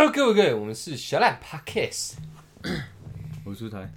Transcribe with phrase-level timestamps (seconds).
[0.00, 2.12] Hello，各位各位，我们是小懒 Podcast，
[3.44, 3.90] 我出台。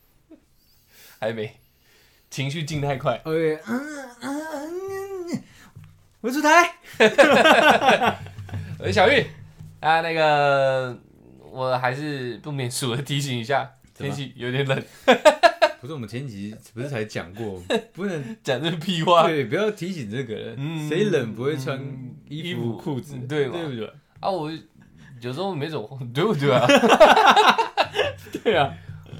[1.20, 1.60] 还没，
[2.30, 3.20] 情绪进太快。
[3.24, 4.40] OK，嗯嗯
[5.32, 5.42] 嗯，
[6.22, 6.76] 我出台。
[8.80, 9.22] 我是小玉
[9.80, 10.98] 啊，那个
[11.52, 14.82] 我还是不免俗的提醒一下，天气有点冷，
[15.82, 17.62] 不是我们前几集不是才讲过，
[17.92, 20.56] 不能讲这屁话对，不要提醒这个人。
[20.58, 23.18] 嗯谁冷不会穿嗯衣衣服服、裤子？
[23.28, 23.92] 对嘛对不对？
[24.20, 24.30] 啊！
[24.30, 24.50] 我
[25.20, 26.66] 有时候没走， 对不对啊？
[28.42, 28.72] 对啊，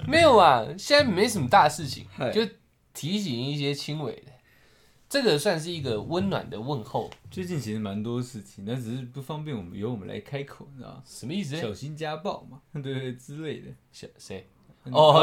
[0.06, 2.40] 没有啊，现在没什么大事情，就
[2.94, 4.32] 提醒一些轻微的，
[5.08, 11.02] 这个算是一个温暖的问候，最近其实蛮多事情，但只是不方便我们由我们来开口，你知道吗？
[11.04, 11.56] 什么意思？
[11.56, 13.68] 小心家暴嘛， 对对之类的。
[13.92, 14.46] 小谁？
[14.92, 15.22] 哦，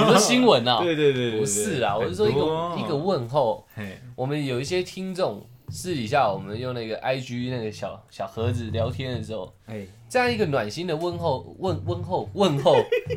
[0.00, 0.82] 你说新闻啊？
[0.82, 3.66] 对对对对，不是啊，我是说一个一个问候。
[3.74, 12.74] 嘿，我们有一些听众私底下，我们用那个 IG 那个小小盒子聊天的时候，哎，这样一个暖心的问候问问候问候，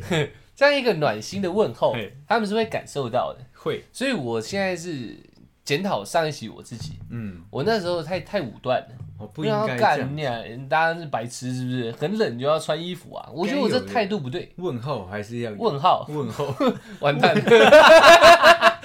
[0.55, 3.39] 这样一个暖心的问候嘿，他们是会感受到的。
[3.53, 5.17] 会，所以我现在是
[5.65, 9.97] 检讨上一期我自己，嗯，我那时候太太武断了，我不应要该这样。
[9.97, 10.41] 干你啊！
[10.69, 11.91] 大家是白痴是不是？
[11.93, 13.29] 很冷就要穿衣服啊！
[13.33, 14.51] 我觉得我这态度不对。
[14.57, 16.53] 问号还是要有问号，问候，
[16.99, 18.81] 完蛋了，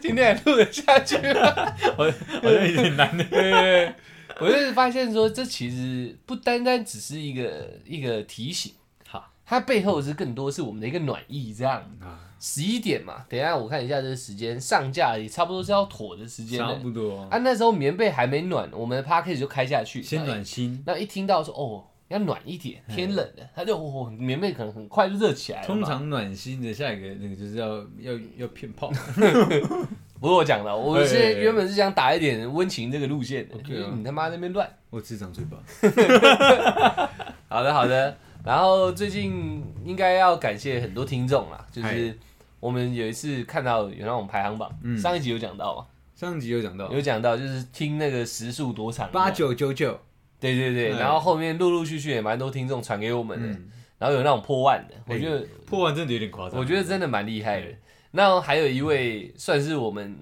[0.00, 1.72] 今天还录得下去吗？
[1.96, 3.94] 好像有点难 的。
[4.40, 8.72] 我就是发现说，这其实不单单只是一个一个提醒，
[9.06, 11.54] 好它背后是更多是我们的一个暖意。
[11.54, 16.72] 这样，啊，十一点嘛，等一下我看一下这个时间，上架也差不多是要妥的时间差。
[16.74, 17.20] 不多。
[17.30, 25.66] 啊，那时候棉被还没暖，我们的 p a c k a g e 就开下去，先暖心，那一听到说哦要暖一点，天冷了，他就哦棉被可能很快就热起来了。
[25.68, 28.90] 通常暖心的下一个那个就是要要要骗炮。
[30.20, 34.68] 不是我讲的，我哎现在原本是想打一点温情这个路线的就是你他妈那边乱。
[34.90, 35.56] 我只长嘴巴。
[37.48, 38.16] 好的，好的。
[38.44, 42.14] 然后最近应该要感谢很多听众啦，就是嗨
[42.62, 44.96] 我们有一次看到有那种排行榜，嗯。
[44.96, 46.88] 上一集有讲到嘛，上集有讲到。
[46.92, 49.98] 有讲到就是听那个时速多长，八，九九九，
[50.38, 50.92] 对对对。
[50.92, 51.00] 哎。
[51.00, 53.68] 然后后面陆陆续续也蛮多听众传给我们的，嗯，
[53.98, 56.60] 然后有那种破万的，我哎觉得破万真的有点夸张。
[56.60, 57.66] 我觉得真的蛮厉害的。
[57.66, 57.78] 对。
[58.12, 60.16] 那还有一位算是我们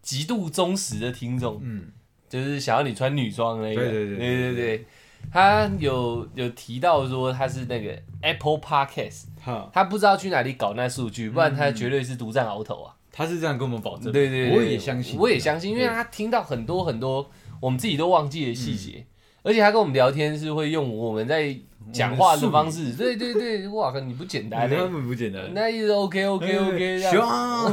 [0.00, 1.92] 极度忠实的听众，嗯，
[2.30, 4.16] 就是想要你穿女装那个，对对对。
[4.16, 4.86] 对对对
[5.32, 12.94] 他有有提到说他是那个 Apple Podcast，好，他不知道去哪里搞那数据，不然他绝对是独占鳌头啊！
[13.10, 14.12] 他是这样跟我们保证。
[14.12, 17.30] 对对对，我也相信，我也相信，因为他听到很多很多
[17.60, 19.06] 我们自己都忘记的细节，
[19.42, 21.56] 而且他跟我们聊天是会用我们在
[21.92, 24.88] 讲话的方式，对对对，哇靠，你不简单他嘞！
[24.88, 25.42] 们不简单。
[25.52, 27.72] 那一直 OK OK OK 这样爽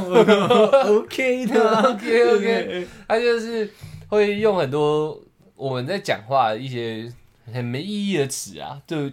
[0.86, 3.68] ，OK 的 OK OK，他就是
[4.08, 5.18] 会用很多
[5.56, 7.10] 我们在讲话的一些
[7.52, 9.08] 很没意义的词啊，就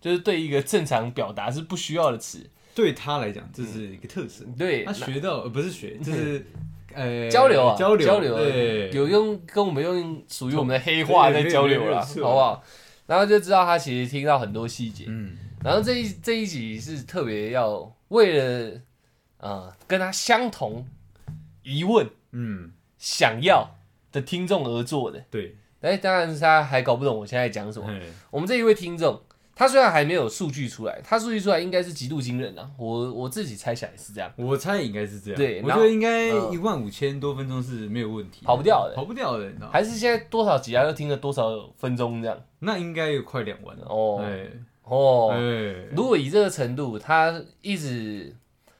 [0.00, 4.44] 就是对一个正常表达是不需要的词，对他来讲，这是一个特色。
[4.56, 6.46] 对，他学到呃不是学， 就是
[6.94, 12.64] 呃交流啊，交流交流，对，有用跟我们用属于我们的黑话在交流啦，对对对好不好？
[13.06, 18.80] 然后就知道他其实听到很多细节，嗯，然后这一这一集是特别要为了
[19.38, 20.86] 呃跟他相同
[21.62, 23.76] 疑问嗯，想要
[24.12, 25.24] 的听众而做的。
[25.30, 27.88] 对，哎，当然是他还搞不懂我现在讲什么。
[28.30, 29.20] 我们这一位听众，
[29.54, 35.36] 他虽然还没有数据出来，他数据出来应该是极度惊人啊，我我自己猜想也是这样，我猜应该是这样。
[35.36, 39.70] 对我觉得应该嗯一万五千多分钟是没有问题，跑不掉的跑不掉的，你知道？
[39.70, 40.84] 还是现在多少集啊？
[40.84, 42.38] 又听了多少分钟这样？
[42.60, 43.86] 那应该有快两万了。
[43.88, 44.46] 哦哎
[44.84, 45.38] 哦，哎，
[45.94, 48.34] 如果以这个程度，他一直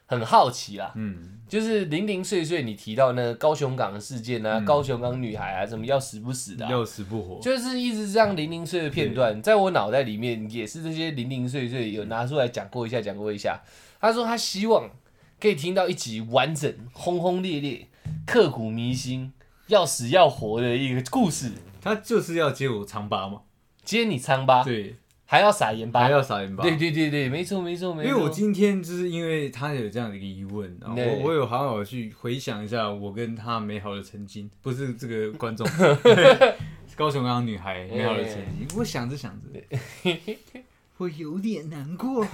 [0.07, 4.65] 很好奇啦，嗯，就是零零碎碎你提到那个高雄港的事件啊，嗯。
[4.65, 13.59] 高雄港女孩啊，什么要死不死的、啊，要死不活，就是一直这样零零碎的片段，在我脑袋里面也是这些零零碎碎有拿出来讲过一下，讲过一下。
[13.99, 14.89] 他说他希望
[15.39, 17.87] 可以听到一集完整、轰轰烈烈、
[18.25, 19.33] 刻骨铭心、
[19.67, 21.51] 要死要活的一个故事。
[21.81, 23.41] 他就是要接我长疤嘛，
[23.83, 24.97] 接你疮疤，对，
[25.31, 25.99] 还要撒盐巴。
[25.99, 28.09] 还，要撒盐巴，对对对对，没错没错没错。
[28.09, 35.67] 因为我今天就是因为他有这样的一个疑问，然后我我有好好去回想一下我跟他美好的曾经，不是这个观众，
[36.97, 39.79] 高雄港女孩美好的曾经，我想着想着，
[40.97, 42.25] 我有点难过。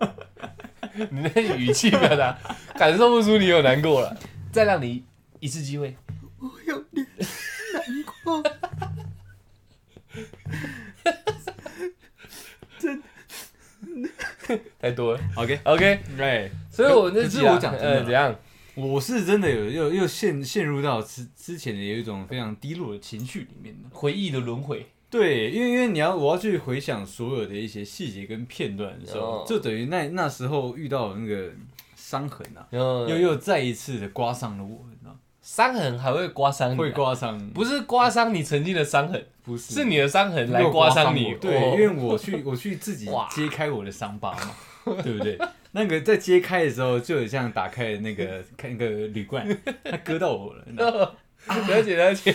[1.10, 2.38] 你那语气表达，
[2.74, 4.16] 感受不出你有难过了。
[4.50, 5.04] 再让你
[5.40, 5.94] 一次机会，
[6.38, 7.06] 我有点
[7.74, 7.82] 难
[8.24, 8.42] 过。
[14.84, 15.20] 太多了。
[15.36, 18.36] OK，OK，对，所以我那可是集啊我讲真的怎样？
[18.74, 23.88] 我是真的有又又陷陷入到之之前的有一种非常低落的情绪里面的。
[23.92, 24.86] 回忆的轮回。
[25.08, 29.44] 对，因为因为你要我要去回想所有的一些细节跟片段的时候，哦。
[29.48, 31.50] 就等于那那时候遇到那个
[31.96, 35.16] 伤痕啊，嗯，又又再一次的刮伤了我，你知道？
[35.40, 39.72] 伤痕还会刮伤你啊，会刮伤，不是刮伤你曾经的伤痕，不是。
[39.74, 41.32] 是你的伤痕来刮伤你。
[41.32, 41.38] 我。
[41.38, 41.76] 对，哦。
[41.76, 44.50] 因为我去我去自己 揭开我的伤疤嘛，
[45.02, 45.38] 对不对？
[45.72, 49.46] 那个在揭开的时候，就很像打开那个 看那个铝罐，
[49.84, 50.64] 它割到我了，
[51.68, 52.34] 了解了解。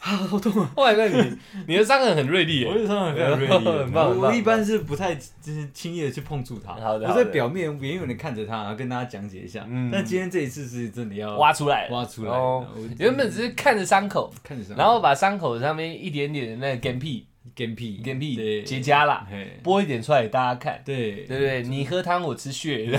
[0.00, 0.70] 啊，好痛啊！
[0.76, 2.66] 后来那你你的伤痕很锐利耶。
[2.68, 9.64] 我，的伤痕非常锐利很棒我我一般是不太就是轻易的去碰触它，我在表面远远的看着它，然后跟大家讲解一下。
[9.66, 9.88] 嗯。
[9.90, 11.88] 但今天这一次是真的要挖出来。
[11.88, 12.66] 挖出来哦。
[12.98, 19.58] 原本只是看着伤口，看着伤，然后把伤口上面一点点的那个干屁干屁干屁对结痂啦，嘿。
[19.62, 21.12] 剥一点出来给大家看，对。
[21.24, 21.62] 对不对？
[21.62, 22.98] 你喝汤，我吃血，类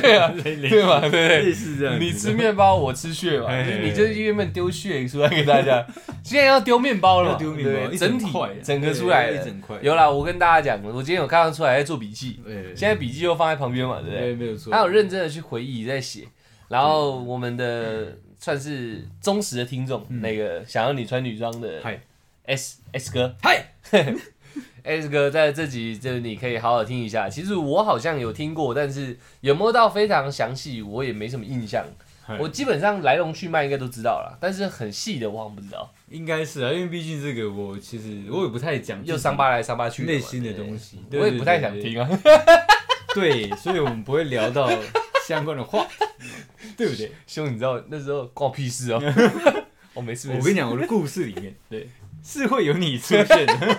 [0.00, 1.52] 对啊，对嘛，对对？
[1.52, 5.86] 似这样，你吃面包，我吃血嘛，你就是原本丢血出来给大家，
[6.24, 9.30] 现在要丢面包了丢面包，整体块整个出来。
[9.30, 14.20] 一整块，有啦，我跟大家讲，我今天有看到出来在做笔记，对，现在笔记就放在旁边嘛，对不对？
[14.20, 16.24] 对没有错，他有认真的去回忆在写，
[16.68, 22.00] 然后我们的算是忠实的听众，那个想要你穿女装的嗨
[22.46, 23.72] S S 哥嗨，
[24.82, 27.28] S 哥在这集就是你可以好好听一下。
[27.28, 31.84] 其实我好像有听过，但是有没有到非常详细，我也没什么印象。
[32.40, 35.92] 我基本上来龙去脉应该都知道了，但是很细的我好像不知道。
[36.08, 42.08] 应该是啊，因为毕竟这个我其实我也不太讲又伤疤来伤疤去，内心的东西，我也不太想听啊。
[43.14, 44.68] 对，所以我们不会聊到
[45.26, 45.86] 相关的话，
[46.76, 47.12] 对不对？
[47.28, 49.00] 兄，你知道那时候关我屁事哦。
[49.94, 50.28] 我没事。
[50.28, 51.88] 我跟你讲，我的故事里面，对，
[52.26, 53.78] 是会有你出现的。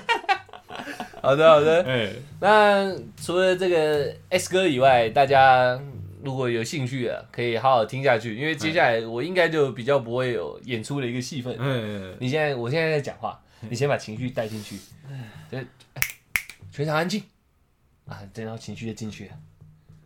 [1.21, 1.83] 好的好的。
[1.83, 2.09] 哎，
[2.39, 5.77] 那除了这个 S 哥以外，大家
[6.23, 11.53] 如果有兴趣的，可以好好听下去，因为接下来我应该就比较不会有演出的一个戏份。
[11.59, 14.77] 哎，你现在，我现在在讲话，你先把情绪带进去，
[16.71, 17.21] 全场安静
[18.07, 19.31] 啊，等到情绪就进去了。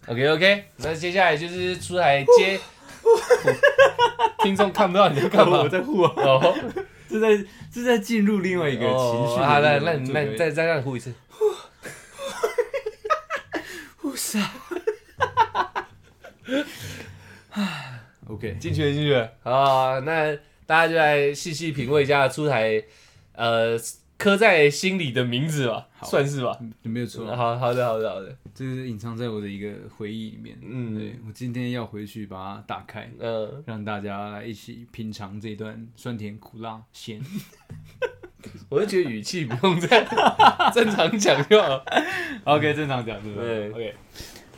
[0.07, 2.59] OK OK，那接下来就是出来接，
[4.41, 5.69] 听众看不到你在干嘛我？
[5.69, 6.55] 在呼啊，哦，
[7.11, 11.13] 这在这在进入另外一个情绪的哦好，那那你那再再让你呼一次。
[13.97, 14.49] 呼啥
[18.27, 19.99] ？OK，进去了，进去了啊！
[19.99, 20.33] 那
[20.65, 22.81] 大家就来细细品味一下出台，
[23.33, 23.77] 呃，
[24.21, 26.55] 刻在心里的名字吧，算是吧。
[26.83, 28.37] 没有错，好好的，好的，好的。
[28.53, 30.55] 这是隐藏在我的一个回忆里面。
[30.61, 37.19] 嗯对我今天要回去把它打开，嗯，让大家来一起品尝这段酸甜苦辣咸。
[38.69, 40.05] 我就觉得语气不用这样，
[40.71, 41.83] 正常讲就好。
[42.43, 43.95] OK，正常讲对不对？OK，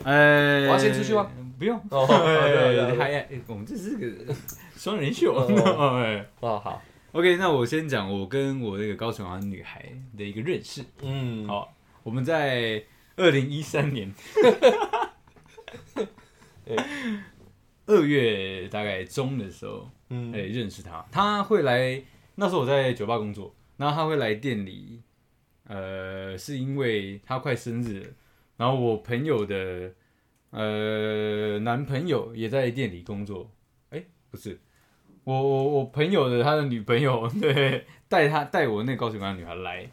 [0.03, 1.31] 呃，我要先出去吗？
[1.57, 1.77] 不用。
[1.89, 4.33] 哦，好的，好的哎好的还哎我们这是个
[4.75, 5.33] 双人秀。
[5.33, 6.81] 哦 哎哦，好，
[7.13, 9.87] OK，那我先讲我跟我那个高雄湾女孩
[10.17, 10.83] 的一个认识。
[11.03, 11.71] 嗯，好，
[12.01, 12.83] 我们在
[13.15, 14.11] 二零一三年
[17.85, 21.05] 二月大概中的时候，嗯哎、认识她。
[21.11, 25.03] 她会来，那时候我在酒吧工作，然后她会来店里，
[25.67, 28.07] 呃，是因为她快生日了，
[28.57, 29.93] 然后我朋友的
[30.49, 33.51] 呃男朋友也在店里工作，
[33.91, 34.59] 哎、不是。
[35.23, 39.89] 我我我朋友的他的女朋友对带他带我那个高雄港女孩来，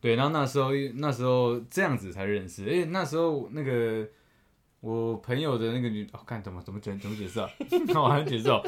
[0.00, 4.06] 对，然后那时候那时候这样子才认识，而且那时候那个
[4.80, 7.50] 我朋友的那个女，哦，看怎么怎么解怎么解释啊？
[7.88, 8.62] 那我还解释哦，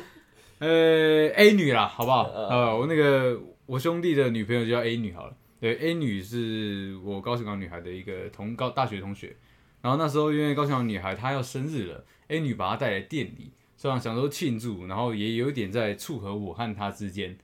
[0.58, 2.24] 呃，A 女啦，好不好？
[2.24, 9.36] 呃呃，我那个我兄弟的女朋友就叫 A 女好了，对，A 女是我高雄港女孩的一个同高大学同学，
[9.80, 17.36] 然后那时候因为高雄港女孩她要生日了，A 女把她带来店里，这样想说庆祝，然后也有点在撮合我和她之间，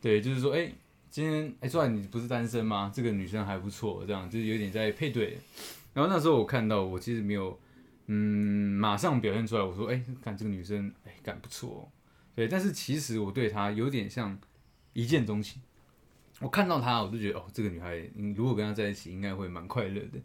[0.00, 0.68] 对，就是说，哎、
[1.08, 2.90] 今天哎，虽然你不是单身吗？
[2.92, 5.38] 这个女生还不错，这样就是有点在配对。
[5.92, 7.56] 然后那时候我看到，我其实没有，
[8.06, 8.16] 嗯，
[8.80, 9.62] 马上表现出来。
[9.62, 11.88] 我说，哎、看这个女生，哎、干不错、
[12.34, 14.36] 对，但是其实我对她有点像
[14.92, 15.62] 一见钟情。
[16.40, 20.18] 我看到她，我就觉得，哦，这个女孩，你如果跟她在一起，应该会蛮快乐的。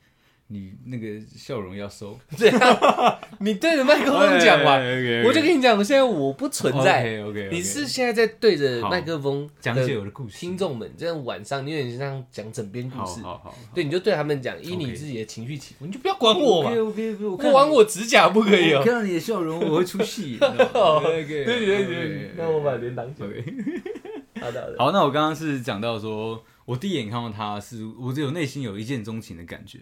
[0.51, 16.71] 你那个笑容要收， 对啊，你对着麦克风讲嘛， 哎我就跟你讲，现在我不存在，OK 你是现在在对着好麦克风讲的解我的故事，听众们，这样晚上你有点像讲枕边故事，好好好，对，你就对他们讲，依你自己的情绪起伏，你就不要管我嘛。
[16.71, 18.81] OK，OK OK，我不玩我指甲不可以哦。
[18.83, 20.37] 看到你的笑容，我会出戏。
[20.39, 23.29] 对对对对对，那我把脸挡起来。
[24.41, 29.79] 好的好的，好，那我刚刚是讲到说，我第一眼看到他是，我只有内心有一见钟情的感觉，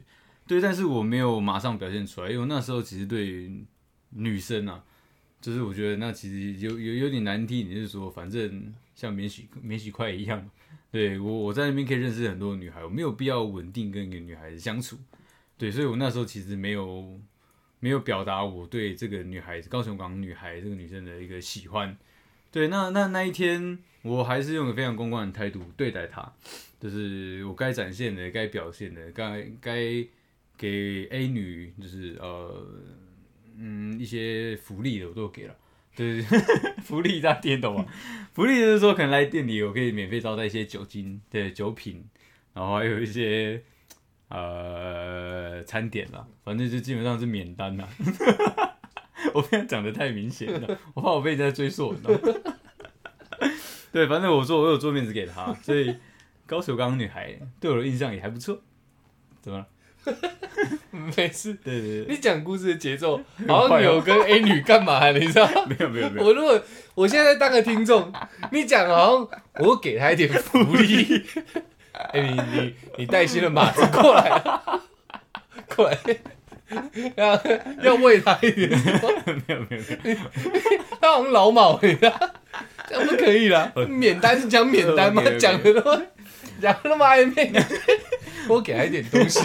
[0.48, 3.66] 对，但是我没有马上表现出来，因为那时候其实对于
[4.12, 4.84] 女生啊，
[5.42, 10.50] 就是我觉得那其实有有有点难听，你就是说，反正像免洗免洗筷一样，
[10.89, 14.98] 对我我在那边可以认识很多女孩，我没有必要稳定跟一个女孩子相处。
[15.58, 17.20] 对，所以我那时候其实没有
[17.80, 21.98] 没有表达我对这个女孩子高雄港女孩这个女生的一个喜欢。
[22.51, 26.32] 对，那那那一天我还是用个非常公关的态度对待她，
[26.80, 30.08] 就是我该展现的、该表现的、该该
[30.58, 32.66] 给 A 女就是呃
[33.58, 35.56] 嗯一些福利的我都给了。
[35.96, 36.22] 对，
[36.84, 37.86] 福利大家听懂吗？
[38.34, 42.06] 福利就是说可能来店里我可以免费招待一些酒精对酒品，
[42.54, 43.64] 然后还有一些
[44.30, 47.88] 呃餐点啦，反正就基本上是免单啦。
[49.34, 52.56] 我不想讲的太明显了，我怕我被人家追溯，你知道吗？
[53.92, 55.96] 对，反正我说我有做面子给他，所以
[56.46, 58.62] 高手刚女孩对我的印象也还不错。
[59.42, 59.68] 怎么了？
[61.16, 61.54] 没事。
[61.64, 65.48] 对对对，你讲故事的节奏好像有跟 A 女干嘛，你知道？
[65.68, 66.60] 没有没有没有，我如果
[66.96, 68.12] 我现在当个听众，
[68.52, 71.24] 你讲好像我给他一点福利。
[72.14, 74.30] 哎、你你你带新的马子过来。
[74.30, 74.82] 啊，
[75.76, 75.98] 过来，
[77.16, 77.42] 要
[77.82, 80.18] 要喂他一点，没有没有没有，
[81.02, 82.14] 他好像老马，你知道？
[82.88, 86.02] 这样不可以啦，免单是讲免单吗讲的那么
[86.62, 87.52] 讲的那么暧昧，
[88.48, 89.39] 我给他一点东西，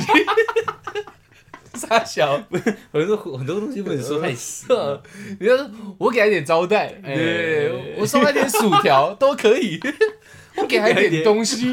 [1.75, 2.43] 傻小。
[2.91, 4.73] 我说很多东西不能说太死。
[4.73, 5.03] 呃
[5.41, 9.81] 你要说我给他一点招待，哎对，我送他点薯条都可以，
[10.57, 11.73] 我给他一点东西。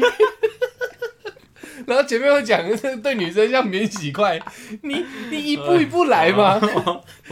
[1.86, 2.62] 然后前面又讲
[3.02, 4.38] 对女生像免洗筷，
[4.82, 6.58] 你你一步一步来嘛。
[6.58, 6.66] 不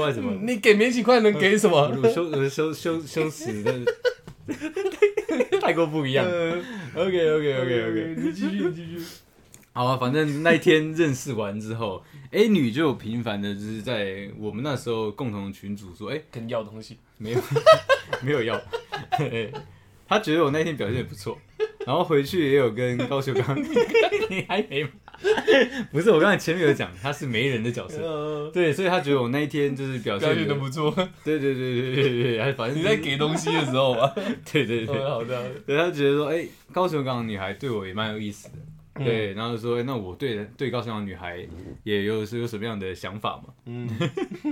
[0.02, 1.76] 好意思，不好意思你给免洗筷能给什么？
[2.02, 3.72] 我羞我羞羞羞耻的，
[5.60, 6.26] 太过不一样。
[6.26, 8.98] OK OK OK OK，你继续，你继续。
[9.78, 17.40] 好啊，反正那一天认识完之后， A 女就频繁的，就是在我们那时候共同群组说，哎、跟要东西，没有
[18.20, 18.60] 没有要，
[19.16, 19.52] 嘿
[20.08, 21.38] 她觉得我那天表现也不错，
[21.86, 23.56] 然后回去也有跟高秀刚，
[24.28, 24.90] 你还没吗？
[25.92, 28.02] 不是，我刚才前面有讲，他是媒人的角色。
[28.02, 30.90] 呃，对，所以他觉得我那一天就是表表现的现的不错。
[31.22, 34.12] 对对对对对对对，反正你在给东西的时候嘛。
[34.50, 38.54] 对对对，呃好的，对他觉得说，哎、高雄港的女孩对我也蛮有意思的，
[38.98, 39.04] 嗯。
[39.04, 41.46] 对，然后就说，哎、那我对对高雄港的女孩
[41.84, 43.88] 也有是有什么样的想法嘛，嗯。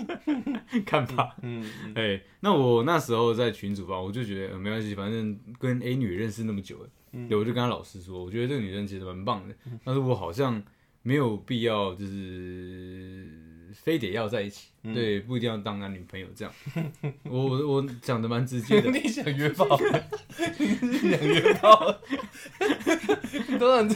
[0.84, 7.28] 看法，嗯，哎、那我那时候在群主吧，我就觉得、呃没关系，反正跟 A 女认识那么久了，嗯。
[7.28, 10.62] 对，我就跟她老师说，我觉得这个女生其实蛮棒的，但是我好像
[11.02, 13.26] 没有必要就是
[13.86, 16.52] 非得要在一起，嗯对，不一定要当男女朋友这样，
[17.22, 19.78] 我我我讲的蛮直接的， 你想约炮？
[20.58, 21.94] 你是想约炮？
[23.60, 23.88] 当然，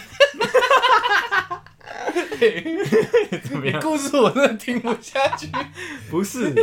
[3.42, 3.80] 怎么样？
[3.82, 5.48] 故事我真的听不下去。
[6.08, 6.54] 不是，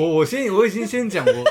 [0.00, 1.44] 我我先我已经先讲我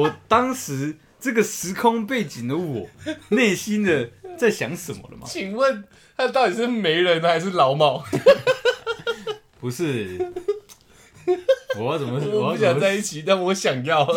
[0.00, 2.88] 我当时这个时空背景的我
[3.28, 5.26] 内心的在想什么了吗？
[5.28, 5.84] 请问
[6.16, 8.02] 他到底是媒人还是老鸨？
[9.62, 10.18] 不是，
[11.78, 14.04] 我要怎么我不想在一起，但我想要。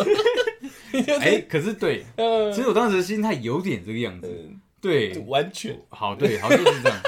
[1.20, 4.50] 哎、可是对，呃 其实我当时的心态有点这个样子，
[4.80, 5.80] 对，完全。
[5.88, 6.98] 好对，好就是这样，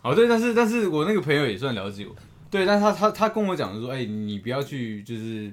[0.00, 2.16] 好对，但是但是我那个朋友也算了解我，
[2.50, 5.52] 对，但他他他跟我讲说，哎、你不要去就是。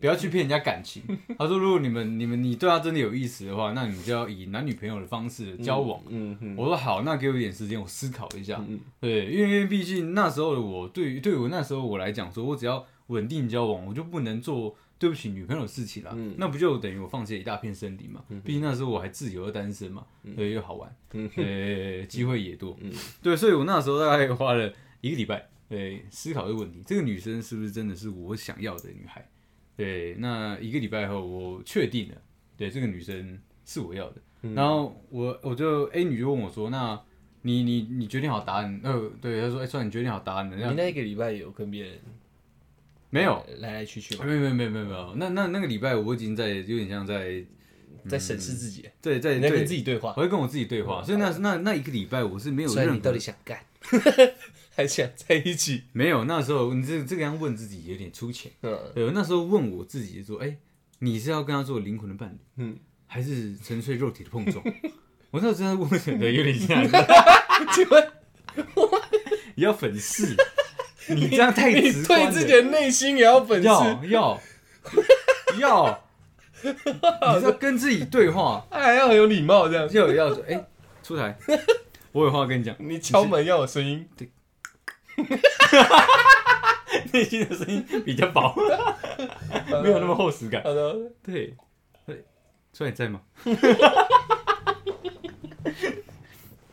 [0.00, 1.02] 不要去骗人家感情。
[1.38, 6.00] 他说，如果你们、你们、你对他真的有意思的话，那你们就要以男女朋友的方式交往。
[6.08, 8.64] 嗯嗯我说好，那给我一点时间，我思考一下。
[8.68, 16.10] 嗯对，因为毕竟那时候的我，对于对于我那时候我来讲，说我只要稳定交往，我就不能做对不起女朋友的事情啦。
[16.14, 18.24] 嗯那不就等于我放弃了一大片森林嘛？
[18.44, 22.76] 毕竟那时候我还自由的单身嘛，对，又好玩，嗯对，机会也多。
[22.80, 22.90] 嗯
[23.22, 29.28] 对，所以我那时候大概花了一个礼拜，对，思考这个问题：这个女生是不是真的是我想要的女孩？
[29.76, 32.14] 对，那一个礼拜后，我确定了，
[32.56, 34.16] 对，这个女生是我要的。
[34.54, 37.00] 然后我我就 A 女就问我说：“那
[37.42, 41.98] 你你你决定好答案？”呃，对，她说：“哎、算你决定好答案了。”这样你那个礼拜有跟别人
[43.10, 44.24] 没有，来来去去吗？
[44.24, 45.14] 没有没有没有没有没有。
[45.16, 47.44] 那那那个礼拜我已经在有点像在
[48.08, 50.22] 在审视自己，对在你在跟对自己对话我。
[50.22, 53.58] 会跟我自己对话，所以那那那一个礼拜我是没有任何所以你到底想干，
[54.76, 55.84] 还想在一起？
[55.92, 58.52] 没有那时候你这这个样问自己有点粗浅。
[58.60, 58.78] 嗯。
[58.94, 60.56] 对，那时候问我自己说，哎、
[60.98, 64.62] 你是要跟他做灵魂的伴侣，嗯，还是纯粹肉体的碰撞？
[65.32, 66.86] 我那时候真的问，对，有点像，
[67.74, 68.12] 请问
[69.54, 70.36] 你要粉饰，
[71.08, 72.30] 你这样太你直观了。
[72.30, 73.68] 对自己的内心也要粉饰？
[73.68, 74.40] 要要。
[75.58, 76.04] 要，
[76.62, 79.90] 你是要跟自己对话，还要很有礼貌这样。
[79.92, 80.64] 要要说，哎、
[81.02, 81.36] 出台，
[82.12, 84.06] 我有话跟你讲， 你敲门要有声音，
[87.12, 88.54] 内心的声音比较薄，
[89.82, 90.62] 没有那么厚实感。
[90.62, 91.56] 好的，对，
[92.06, 92.24] 对，
[92.72, 93.20] 出来你在吗？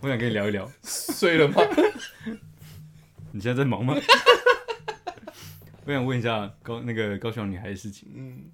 [0.01, 0.69] 我想跟你聊一聊。
[0.83, 1.61] 睡了吗？
[3.31, 3.95] 你现在在忙吗？
[5.85, 8.09] 我想问一下高那个高雄女孩的事情。
[8.15, 8.51] 嗯，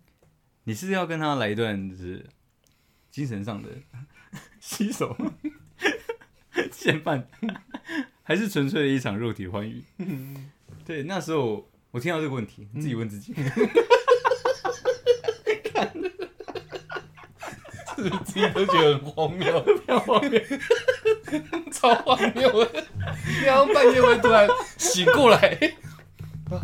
[0.63, 2.25] 你是要跟她来一段就是
[3.11, 3.69] 精神上的
[4.59, 5.15] 洗手、
[6.71, 7.23] 牵绊，
[8.29, 9.83] 还是纯粹的一场肉体欢愉？
[10.85, 13.33] 对，那时候我听到这个问题，自己问自己，
[18.23, 19.65] 自己都觉得很荒谬，
[21.71, 22.85] 超荒谬的。
[23.43, 25.57] 然后半夜会突然醒过来，
[26.51, 26.61] 啊，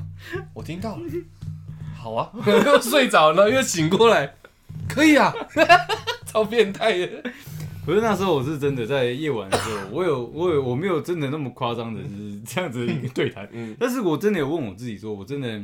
[0.53, 1.03] 我听到了，
[1.97, 4.35] 好啊， 又睡着了，又醒过来，
[4.87, 5.33] 可以啊，
[6.31, 7.31] 超变态的。
[7.85, 13.47] 可是那时候我是真的在夜晚的时候， 我有我有我没有真的那么夸张的，就是这样子的一个对谈。
[13.51, 15.63] 嗯但是我真的有问我自己说，我真的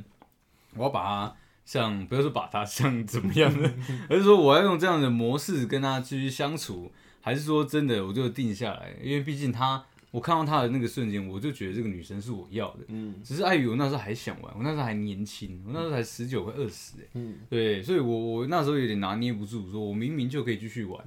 [0.75, 1.35] 我要把它
[1.65, 3.71] 像不要说把它像怎么样的，
[4.09, 8.93] 而是说我要用这样的模式跟他继续相处，还是说真的我就定下来？
[9.01, 12.79] 因为毕竟他，我看到他的那个瞬间，我就觉得这个女生是我要的。
[12.89, 20.99] 嗯只是碍于我那时候还想玩，我那时候还年轻，我那时候才十九快二十，哎，嗯对，所以我我那时候有点拿捏不住，说我明明就可以继续玩，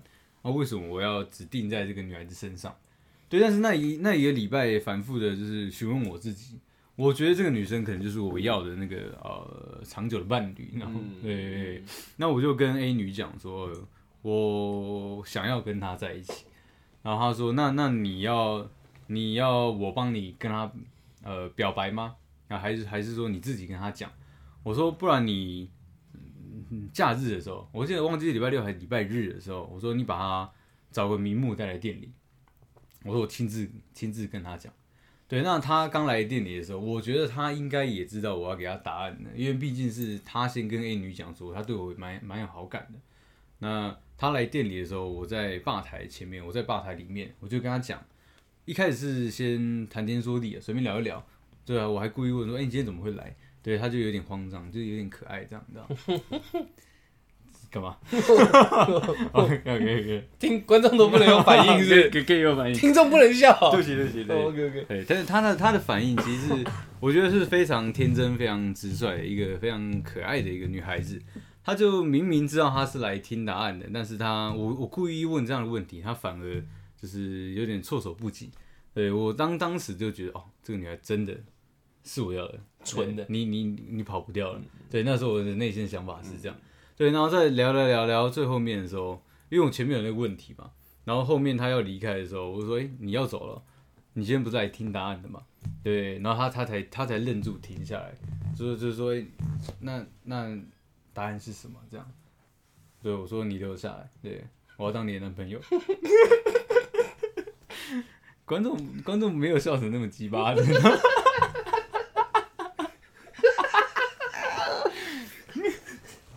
[0.45, 2.73] 啊，为什么我要只定在这个女孩子身上？
[3.29, 6.61] 对，但是那一那一个礼拜反复的就是询问我自己，
[6.95, 11.83] 我觉得这个女生可能就是我要的那个呃长久的伴侣，然后、嗯对
[12.17, 13.89] 那我就跟 A 女讲说，呃
[14.23, 16.45] 我想要跟她在一起，
[17.03, 18.69] 然后她说，那那你要
[19.07, 20.71] 你要我帮你跟她
[21.23, 22.15] 呃表白吗？
[22.49, 24.13] 啊，还是还是说你自己跟她讲？
[24.63, 25.69] 我说不然你嗯
[26.93, 30.51] 假日的时候，我记得忘记礼拜六还是礼拜日的时候，我说你把他
[30.91, 32.13] 找个名目带来店里，
[33.05, 34.73] 我说我亲自亲自跟他讲。
[35.27, 42.99] 对，那他刚来店里的时候，我觉得他应该也知道我要给他答案的，因为毕竟是他先跟 A 女讲说他对我蛮蛮有好感的。
[43.59, 48.05] 那他来店里的时候，我在吧台前面，我在吧台里面，我就跟他讲，
[48.67, 51.25] 一开始是先谈天说地，随便聊一聊。
[51.65, 53.35] 对啊，我还故意问说，哎、你今天怎么会来？
[53.65, 56.61] 对，他就有点慌张，就有点可爱这样，你知道？
[57.75, 57.97] 干嘛
[59.33, 62.09] ？OK OK OK，听观众都不能有反应，是？
[62.09, 62.75] 可以可以有反应。
[62.75, 63.53] 听众不能笑。
[63.73, 64.63] 对不起对不起对不起。
[64.63, 64.85] OK OK。
[64.85, 66.65] 对，但是他的他的反应其实是
[67.01, 71.21] 我觉得是非常天真、非常直率的一个非常可爱的一个女孩子。
[71.65, 76.63] 她就明明知道她是来听答案的，但是她我我故意问这样的问题，她反而
[77.01, 78.53] 就是有点措手不及。
[78.93, 81.35] 对我当当时就觉得哦，这个女孩真的
[82.05, 84.61] 是我要的，纯的你你你跑不掉了。
[84.91, 86.57] 对，那时候我的内心想法是这样。
[86.97, 90.71] 对，然后再聊聊聊聊最后面的时候，因为我前面有那个问题嘛，
[91.05, 93.63] 然后后面他要离开的时候，我就说：“哎、你要走了。”
[94.17, 95.43] 你今天不是来听答案的嘛？
[95.83, 98.15] 对，然后他他才他才愣住停下来，
[98.57, 99.27] 就是就是说，诶
[99.81, 100.57] 那那
[101.13, 101.81] 答案是什么？
[101.91, 102.09] 这样，
[103.03, 104.45] 对我说你留下来，对
[104.77, 105.59] 我要当你的男朋友。
[108.45, 110.63] 观众观众没有笑成那么鸡巴的，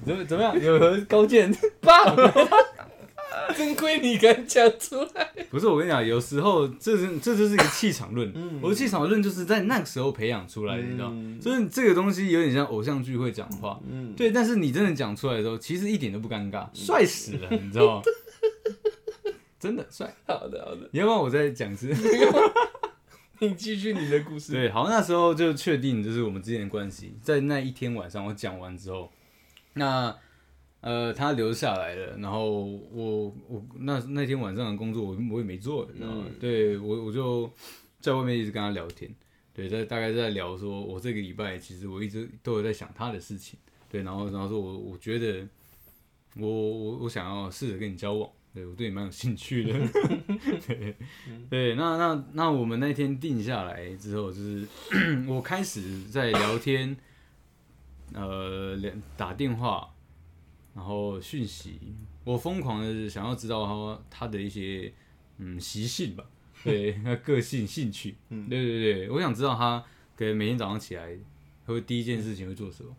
[0.07, 0.57] 怎么怎么样？
[0.63, 1.53] 有何高见？
[1.81, 2.15] 棒！
[3.55, 5.31] 真亏你敢讲出来。
[5.49, 8.31] 不是我跟你讲，有时候这是这就是一个气场论。
[8.35, 13.79] 嗯我的气场论就是在那个时候培养出来的，你知道嗯，所以这个东西有点像偶像剧会讲话。
[13.89, 18.01] 嗯，对，但是你真的讲出来的时候，其实一点都不尴尬，帅死了，你知道吗？
[19.59, 20.13] 真的帅。
[20.25, 21.93] 好的好的，你要不然我再讲一次。
[23.39, 24.51] 你继续你的故事。
[24.53, 27.15] 对，好，那时候就确定就是我们之间的关系。
[27.21, 29.11] 在那一天晚上我讲完之后，
[29.77, 30.15] 那
[30.81, 36.25] 呃他留下来了，然后我我那那天晚上的工作我我也没做，你知道吗？
[36.27, 37.51] 嗯对我我就
[37.99, 39.13] 在外面一直跟他聊天，
[39.53, 43.57] 对，在大概在聊说，我这个礼拜其实我一直都有在想他的事情，
[43.89, 45.47] 对，然后然后说我我觉得
[46.35, 48.29] 我我我想要试着跟你交往。
[48.53, 49.73] 对我对你蛮有兴趣的，
[50.65, 50.95] 对
[51.47, 54.67] 对，那那那我们那天定下来之后，就是
[55.29, 56.97] 我开始在聊天，
[58.13, 59.93] 呃，连打电话，
[60.75, 61.79] 然后讯息，
[62.23, 64.93] 我疯狂的想要知道他他的一些
[65.37, 66.23] 嗯习性吧，
[66.63, 69.83] 对， 他个性、兴趣，嗯对对对，我想知道他
[70.15, 71.17] 可能每天早上起来
[71.65, 72.95] 会第一件事情会做什么。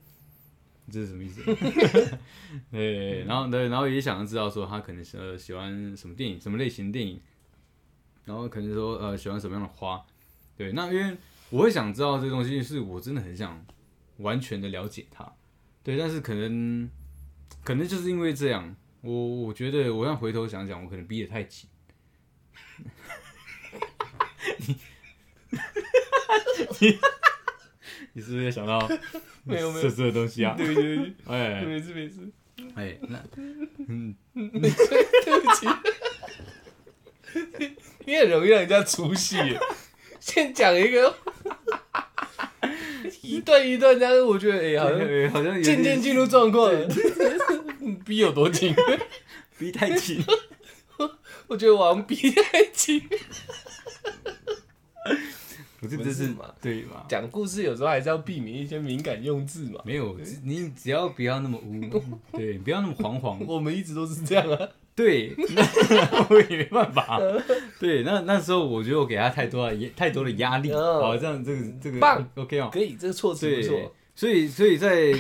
[0.91, 1.43] 这是什么意思？
[2.73, 7.21] 对，然后对，然后也想要知道说他可能是呃喜欢什么电影，什么类型的电影，
[8.25, 10.03] 然后可能说呃喜欢什么样的花，
[10.57, 11.15] 对，那因为
[11.51, 13.63] 我会想知道这东西，是我真的很想
[14.19, 15.33] 完全的了解他，
[15.83, 16.89] 对，但是可能
[17.65, 21.69] 可能就是因为这样，我我觉得我要回头想想，我可能逼得太紧。
[26.81, 26.99] 你
[28.13, 28.79] 你是不是也想到
[29.45, 30.55] 没有没有色色的东西啊？
[30.57, 32.29] 对对对，哎没事没事，
[32.75, 33.19] 哎，那
[33.89, 35.67] 嗯，对不起。
[38.07, 39.37] 你很容易让人家出戏。
[40.21, 41.15] 先讲一个，
[43.37, 46.89] 一段一段，但是我觉得哎、好像对好像渐渐进入状况了。
[48.05, 48.75] 逼有多紧？
[49.59, 50.23] 逼太紧。
[51.47, 53.03] 我觉得我好像逼太紧。
[55.81, 57.05] 不是，这是不是嘛对嘛？
[57.09, 59.81] 讲故事有时候还是要避免一些敏感用字嘛。
[59.85, 64.69] 没有，你只要不要那么污，对，不要那么惶惶，我们一直都是这样啊。
[64.99, 65.63] 对， 那
[66.29, 67.21] 我也没办法。
[67.79, 72.69] 对，那那时候我觉得我给他太多的太多的压力，哦好，这样这个这个棒 OK 哦。
[72.73, 75.15] 可以，这个措辞不错。，所以所以在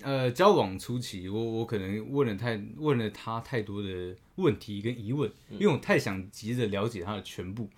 [0.00, 7.68] 呃交往初期，我我可能问了太问了他太多的问题跟疑问，因为我太想急着了解他的全部。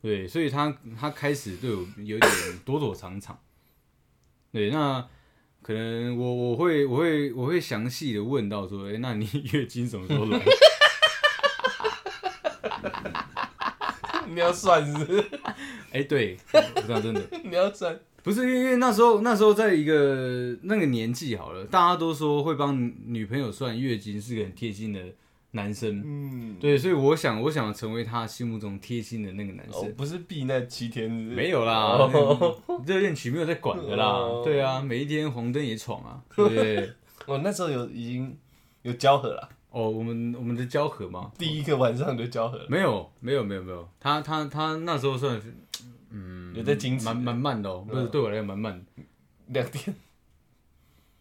[0.00, 2.32] 对，所以他他开始对我有点
[2.64, 3.38] 躲躲藏藏。
[4.50, 5.06] 对，那
[5.60, 10.40] 可能我我会我会我会详细的问到说，哎、那你月经什么时候来？
[14.36, 15.24] 你要算是不是？
[15.90, 17.98] 哎、对，我讲真的， 你要算。
[18.22, 25.00] 不是因为那时候那时候在一个那个年纪好了，大家都说会帮女朋友算月经是个很贴心的
[25.52, 29.80] 男生，嗯，对，所以我想我想成为他心目中贴心的那个男生。
[29.80, 31.96] 哦，不是避那七天是是没有啦
[32.84, 34.42] 热恋期没有在管的啦哦。
[34.44, 36.90] 对啊，每一天红灯也闯啊，对？
[37.26, 38.36] 哦，那时候有已经
[38.82, 42.56] 有交合了，哦，我们我们的交合嘛，第一个晚上的交合。
[42.56, 42.64] 了。
[42.66, 45.54] 没有没有没有没有，他他他那时候算是
[46.08, 47.04] 嗯有在矜持。
[47.04, 48.08] 蛮蛮慢的哦，不是嗯。
[48.08, 49.02] 对我来讲蛮慢的。
[49.48, 49.94] 两天。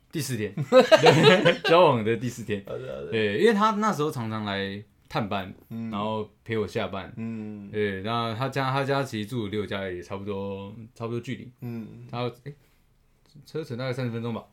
[0.09, 2.63] 第四天，对 交往的第四天。
[3.11, 5.91] 对，因为他那时候常常来探班，嗯。
[5.91, 7.11] 然后陪我下班。
[7.17, 7.69] 嗯。
[7.69, 12.31] 对，然后他家他家其实住离我家也差不多差不多距离，嗯，他
[13.45, 14.45] 车程大概三十分钟吧，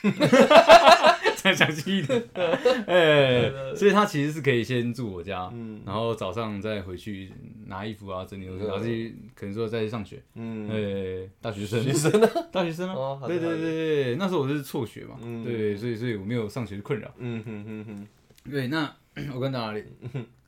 [1.42, 2.22] 再详细一点，
[2.86, 5.80] 哎、所以他其实是可以先住我家，嗯。
[5.86, 7.32] 然后早上再回去
[7.66, 12.28] 拿衣服啊、整理东西，然后去可能说再去上学，嗯，哎、大学生，学生呢？
[12.52, 15.42] 大学生啊，对对对对，那时候我是辍学嘛，嗯。
[15.44, 17.10] 对，所以所以我没有上学的困扰。
[17.18, 18.94] 嗯哼哼哼，对，那
[19.34, 19.84] 我跟到哪里？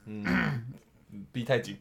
[0.05, 0.23] 嗯，
[1.31, 1.75] 逼太紧。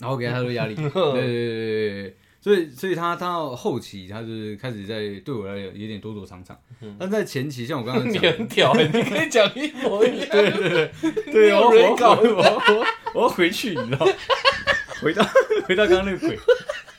[0.00, 6.54] 然后给他太多压力，对对对对对，所以所以他他到后期他就是开始在对我来讲有点躲躲藏藏，
[6.98, 10.28] 但在前期像我刚刚你讲的， 很屌欸，你可以讲一模一样。
[10.30, 10.90] 对对对
[11.24, 14.06] 你对，有我我人搞我我我我要回去，你知道，
[15.00, 15.24] 回到
[15.66, 16.38] 回到刚刚那个鬼，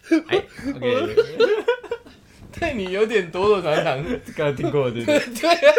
[0.29, 1.15] 哎，OK，
[2.59, 4.03] 对你有点躲躲藏藏。
[4.35, 5.73] 刚刚听过对不对对啊。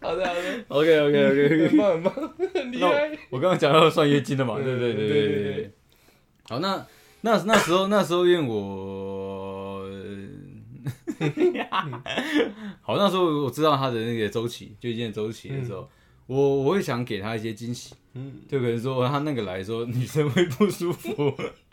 [0.00, 2.14] 好的好的，？OK OK OK 很棒很棒，
[2.54, 3.10] 很厉害。
[3.28, 5.70] 我刚刚讲到算月经的嘛，嗯对对对对对对对对。
[6.48, 6.86] 好，那
[7.20, 9.82] 那那时候那时候因为我，
[12.80, 15.88] 好那时候我知道他的那个周期，就一件周期的时候，
[16.26, 21.10] 我我会想给他一些惊喜，嗯，就可能说他那个来说女生会不舒服，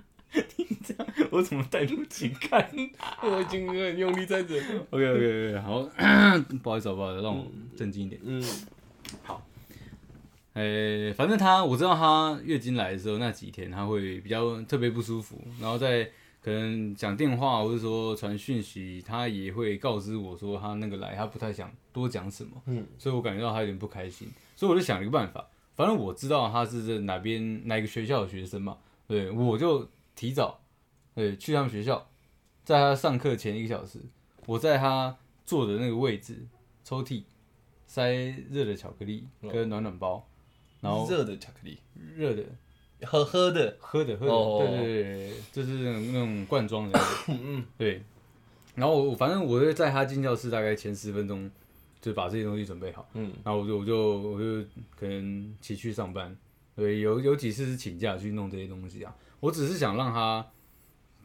[0.58, 2.70] 你这样我怎么带入情感？
[3.22, 4.56] 我已经很用力在这。
[4.90, 5.84] ？OK OK OK，好，
[6.64, 7.46] 不好意思不好意思，让我
[7.78, 8.20] 镇静一点。
[8.24, 8.44] 嗯
[10.56, 16.10] 呃、反正他我知道他月经来的时候那几天他会比较特别不舒服，然后在
[16.42, 30.62] 可能讲电话或者说传讯息，他也会告知我说他那个来他不太想多讲什么，嗯，所以我感觉到他有点不开心，所以我就想了一个办法，反正我知道他是在哪边哪个学校的学生嘛，对，我就提早
[31.14, 32.08] 对去他们学校，
[32.64, 34.00] 在他上课前一个小时，
[34.46, 36.48] 我在他坐的那个位置
[36.86, 37.24] 抽屉
[37.86, 38.10] 塞
[38.50, 40.26] 热的巧克力跟暖暖包。
[40.86, 41.80] 然后热的巧克力，
[42.16, 42.44] 热的、
[43.04, 43.76] 喝喝的。
[43.80, 48.02] 喝的、喝的，哦对对对对，就是那种那种罐装的，嗯，对。
[48.76, 51.50] 然后我反正我会在他进教室大概前十分钟，
[52.02, 54.68] 就把这些东西准备好，嗯然后我就我就我就
[54.98, 56.36] 可能骑去上班，
[56.76, 60.46] 对，有有几次是请假去弄这些东西啊，我只是想让他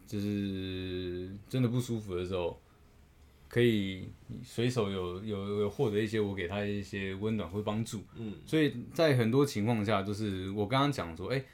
[0.06, 2.60] 就是真的不舒服的时候，
[3.50, 4.08] 可以
[4.44, 11.44] 随手有有有获得一些我给他一些温暖或帮助，嗯所以在很多情况下，就是我刚刚讲说，哎、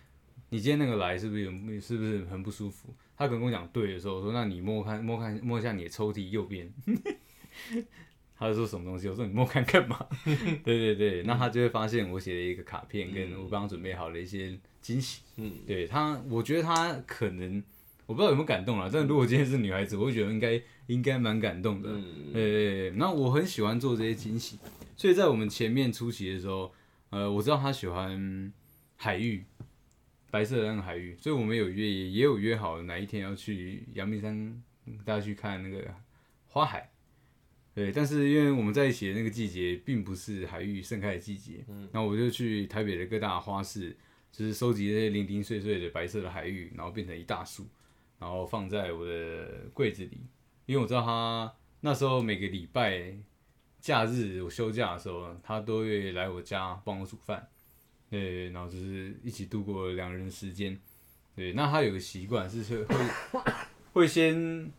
[0.51, 2.95] 你今天那个来是不是有是不是很不舒服？
[3.17, 6.71] 他可能跟我讲对的时候，我说那你摸看摸看摸一下你的抽屉右边，
[8.39, 9.09] 他就说什么东西？
[9.09, 10.07] 我说你摸看干嘛？
[10.63, 15.23] 对对对，那他就会发现我写了一个卡片，跟我刚刚准备好的一些惊喜。
[15.37, 17.63] 嗯，对他，我觉得他可能
[18.07, 21.91] 我不知道有没有感动啦，但如果今天是女孩子，我会觉得应该应该蛮感动的。
[21.93, 24.59] 嗯对，那我很喜欢做这些惊喜，
[24.97, 26.73] 所以在我们前面出席的时候，
[27.11, 28.53] 呃，我知道他喜欢
[28.95, 29.45] 海域，
[30.31, 34.63] 白色的那个海域，所以我们有约也有约好哪一天要去阳明山，
[35.05, 35.93] 大家去看那个
[36.47, 36.91] 花海。
[37.75, 43.95] 对，但是因为我们在一起的那个季节并不是海域盛开的季节，嗯，那我就去台北的各大花市
[44.33, 47.67] 就是收集那些零零碎碎的白色的海域，然后变成一大束，
[48.19, 50.27] 然后放在我的柜子里，
[50.67, 53.15] 因为我知道他那时候每个礼拜
[53.81, 57.49] 假日我休假的时候，他都会来我家帮我煮饭，
[58.11, 60.79] 对，然后就是一起度过两人时间。
[61.35, 62.97] 对，那他有个习惯是会
[63.93, 64.73] 会先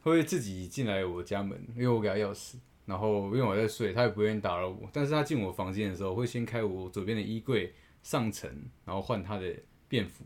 [0.00, 2.54] 会自己进来我家门，因为我给他钥匙，
[2.86, 4.88] 然后因为我在睡，他也不愿意打扰我。
[4.90, 8.50] 但是他进我房间的时候，会先开我左边的衣柜上层，
[8.86, 9.54] 然后换他的
[9.86, 10.24] 便服。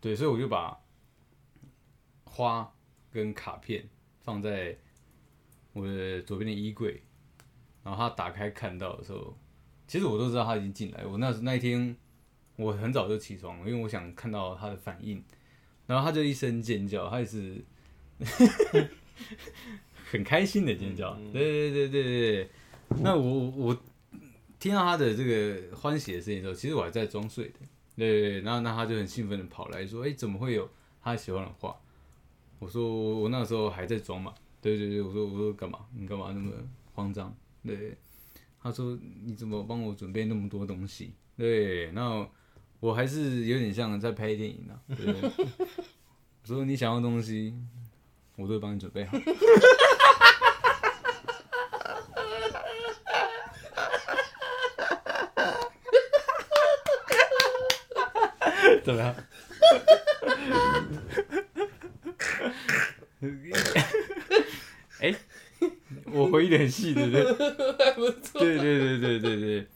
[0.00, 0.74] 对，所以我就把
[2.30, 2.72] 花
[3.10, 3.86] 跟卡片
[4.22, 4.78] 放在
[5.74, 7.02] 我的左边的衣柜，
[7.84, 9.36] 然后他打开看到的时候，
[9.86, 11.04] 其实我都知道他已经进来。
[11.04, 11.96] 我那那一天。
[12.56, 15.24] 我很早就起床，因为我想看到他的反应，
[15.86, 17.64] 然后他就一声尖叫，他也是
[20.10, 21.14] 很开心的尖叫。
[21.32, 22.02] 对对对对
[22.34, 22.48] 对
[23.02, 23.82] 那我我
[24.58, 27.60] 听到他的这个欢喜的声音的时候，其实我还在装睡的。
[27.96, 30.68] 对对对，然后那他就很兴奋的跑来说：“哎，怎么会有
[31.02, 31.74] 他喜欢的画？”
[32.60, 35.80] 我说：“我那时候还在装嘛。”对对对，我说我说干嘛？
[35.92, 36.52] 你干嘛那么
[36.94, 37.36] 慌张？
[37.66, 37.98] 对，
[38.62, 42.28] 他说：“你怎么帮我准备那么多东西？”对，那。
[42.80, 44.80] 我还是有点像在拍电影呢。
[44.88, 47.54] 我说你想要东西，
[48.36, 49.18] 我都会帮你准备好。
[58.82, 59.14] 怎么样？
[65.00, 65.14] 哎，
[66.50, 67.24] 我回忆很细，对
[67.94, 68.40] 不错？
[68.40, 69.66] 对对对对对对。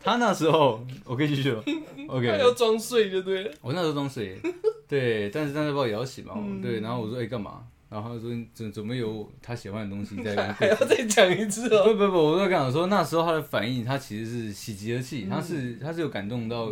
[0.00, 1.62] 他那时候，我可以继续了。
[2.08, 3.50] OK，要装睡就对了。
[3.60, 4.38] 我那时候装睡，
[4.86, 6.80] 对，但是但是把我摇醒嘛，对。
[6.80, 10.34] 然后我说：“哎，干嘛？”然后他说：“怎怎么有他喜欢的东西在？
[10.54, 11.92] ”还要再讲一次哦。
[11.92, 16.66] 不不不，我在讲说那时候他的反应，他其实是喜极而泣，他是他是有感动到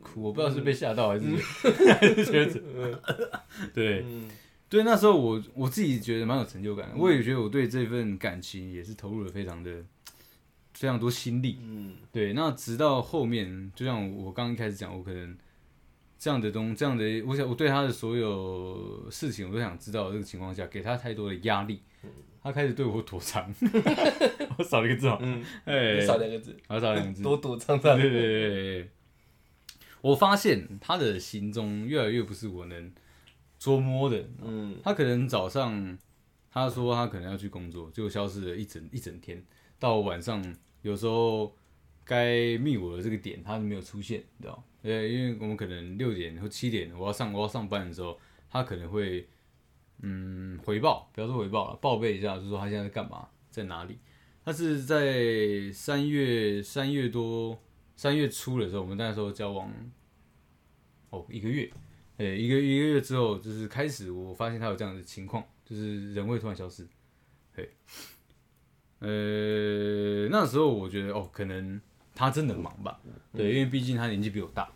[0.00, 1.24] 哭，我不知道是被吓到还是
[1.94, 3.00] 还是 觉得，
[3.74, 4.04] 对
[4.72, 9.84] 对，那时候我我自己觉得蛮有成就感的，我也觉得我对这份感情也是投入了非常的。
[10.74, 12.32] 非常多心力，嗯，对。
[12.32, 15.36] 那直到后面，就像我刚一开始讲，我可能
[16.18, 20.10] 这样的东，这样的，我想我对他的所有事情，我都想知道。
[20.10, 21.82] 这个情况下，给他太多的压力，
[22.42, 23.54] 他开始对我躲藏。
[24.58, 27.96] 我少了一个字哦，嗯，哎，少两个字，我少两个字， 躲躲藏藏。
[27.96, 28.88] 对对对对。
[30.00, 32.90] 我发现他的行踪越来越不是我能
[33.62, 34.24] 捉摸的。
[34.42, 35.96] 嗯，他可能早上
[36.50, 39.44] 他说他可能要去工作，就消失了一整一整天，
[39.78, 40.42] 到晚上。
[40.82, 41.54] 有时候
[42.04, 48.18] 该密我的这个点，他没有出现，你知道呃，因为我们可能六点或七点，我要上我要上班的时候，
[48.50, 49.28] 他可能会
[50.00, 53.96] 嗯回报，不要说回报了，报备一下，就说他现在在干嘛，在哪里。
[54.44, 57.56] 他是在三月三月多
[57.94, 59.72] 三月初的时候，我们那时候交往
[61.10, 61.70] 哦一个月，
[62.24, 66.86] 呃一个一个月之后，就是开始我发现他有这样的情况，就是人会突然消失，
[67.54, 67.70] 对。
[69.00, 71.80] 呃，那时候我觉得哦，可能
[72.14, 73.00] 他真的忙吧，
[73.32, 74.70] 对，因为毕竟他年纪比我大，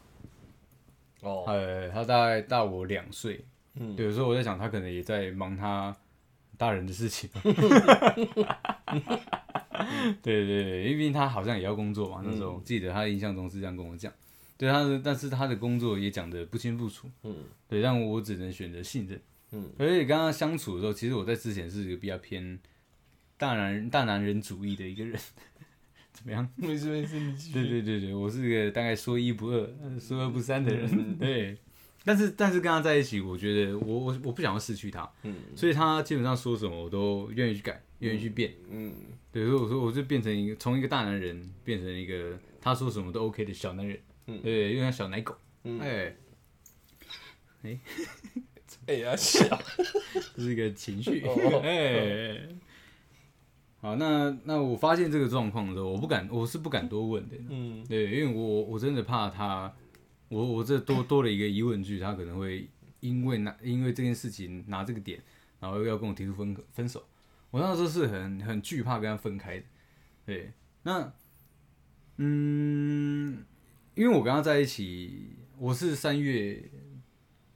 [1.20, 5.96] 哦，呃，他大概大我两岁，嗯，有时候我在想，他可能也在忙他
[6.58, 7.30] 大人的事情，
[10.22, 14.12] 对对对，因为毕竟他好像也要工作嘛，那时候记得他印象中是这样跟我讲，
[14.58, 17.36] 对他的，但是他的工作也讲的不清不楚，嗯，
[17.68, 19.20] 对，但我只能选择信任，
[19.52, 22.58] 嗯，而且跟他相处的时候，其实我在之前是一个比较偏。
[23.38, 25.20] 大男人大男人主义的一个人，
[26.10, 26.48] 怎么样？
[26.56, 31.18] 没事没事，你对对对对，我是一个大概说一不二，说二不三的人。
[31.20, 31.54] 对，
[32.02, 38.94] 但是但是跟他在一起，我觉得我我我不想要失去他，嗯，所以他基本上说什么我都愿意去改，愿意去变，嗯，
[39.30, 45.36] 对，所以我说我就变成一个从一个大男人变成一个他说什么都 OK 的小男人，嗯，对，因为他小奶狗，
[45.80, 46.16] 哎，
[47.62, 47.78] 哎，
[48.86, 49.60] 哎呀，小，
[50.34, 51.22] 这是一个情绪，
[51.62, 52.48] 哎。
[53.78, 57.36] 好，那那我发现这个状况的时候，我不敢，我是不敢多问的。
[57.48, 59.72] 嗯，对，因为我我真的怕他，
[60.28, 65.22] 我我这多多了一个疑问句，他可能会因为拿因为这件事情拿这个点，
[65.60, 67.06] 然后又要跟我提出分分手。
[67.50, 69.64] 我那时候是很很惧怕跟他分开的。
[70.24, 71.12] 对，那
[72.16, 73.44] 嗯，
[73.96, 76.62] 因为我跟他在一起，我是三月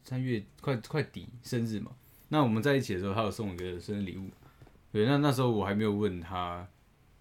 [0.02, 1.92] 三月快快底生日嘛，
[2.30, 4.26] 那我们在一起的时候，他有送我一个生日礼物。
[4.90, 6.66] 对，那那时候我还没有问他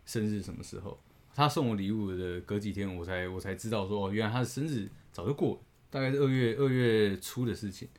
[0.06, 0.98] 生日什么时候，
[1.36, 7.90] 他送我礼物的隔几天，我才我才知道说哦，原来他的生日早就过了，大概是二月二月初的事情，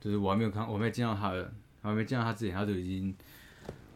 [0.00, 3.14] 就是我还没有看，我还没见到他，我还没见到他之前，他就已经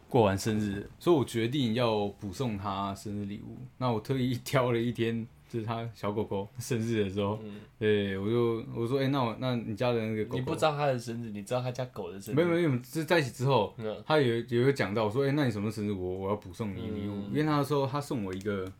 [0.07, 3.57] 过完生日，所以我决定要补送他生日礼物。
[3.77, 12.37] 那我特意挑了一天就是他小狗狗 生日的时候，嗯对，我就我说，哎、那我那你家的那个狗狗，你不知道他的生日，你知道他家狗的生日？
[12.37, 15.91] 没有没有，是在一起之后，嗯他有有一个讲到，我说，哎、那你什么时候生日？
[15.91, 18.71] 我我要补送你礼物，嗯因为他说他送我一个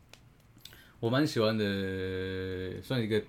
[1.01, 3.21] 我蛮喜欢的，算一个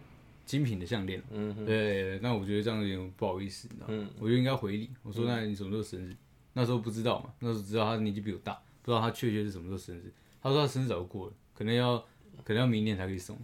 [0.47, 1.21] 精品的项链。
[1.33, 3.95] 嗯哼对，那我觉得这样有点不好意思，你知道吗？
[3.97, 4.91] 嗯我就应该回礼。
[5.03, 6.15] 我说，那你什么时候生日？
[6.53, 8.53] 那时候不知道嘛，那时候知道他年纪比我大，
[8.83, 10.13] 不知道他确切是什么时候生日。
[10.43, 12.05] 他说他生日早就过了，可能要
[12.53, 13.37] 可能要明年才可以送。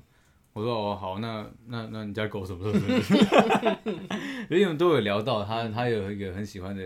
[0.53, 3.17] 我说哦好，那那那你家狗什么时候生
[3.85, 3.95] 日？
[4.51, 6.83] 因为我们都有聊到他，他有一个很喜欢的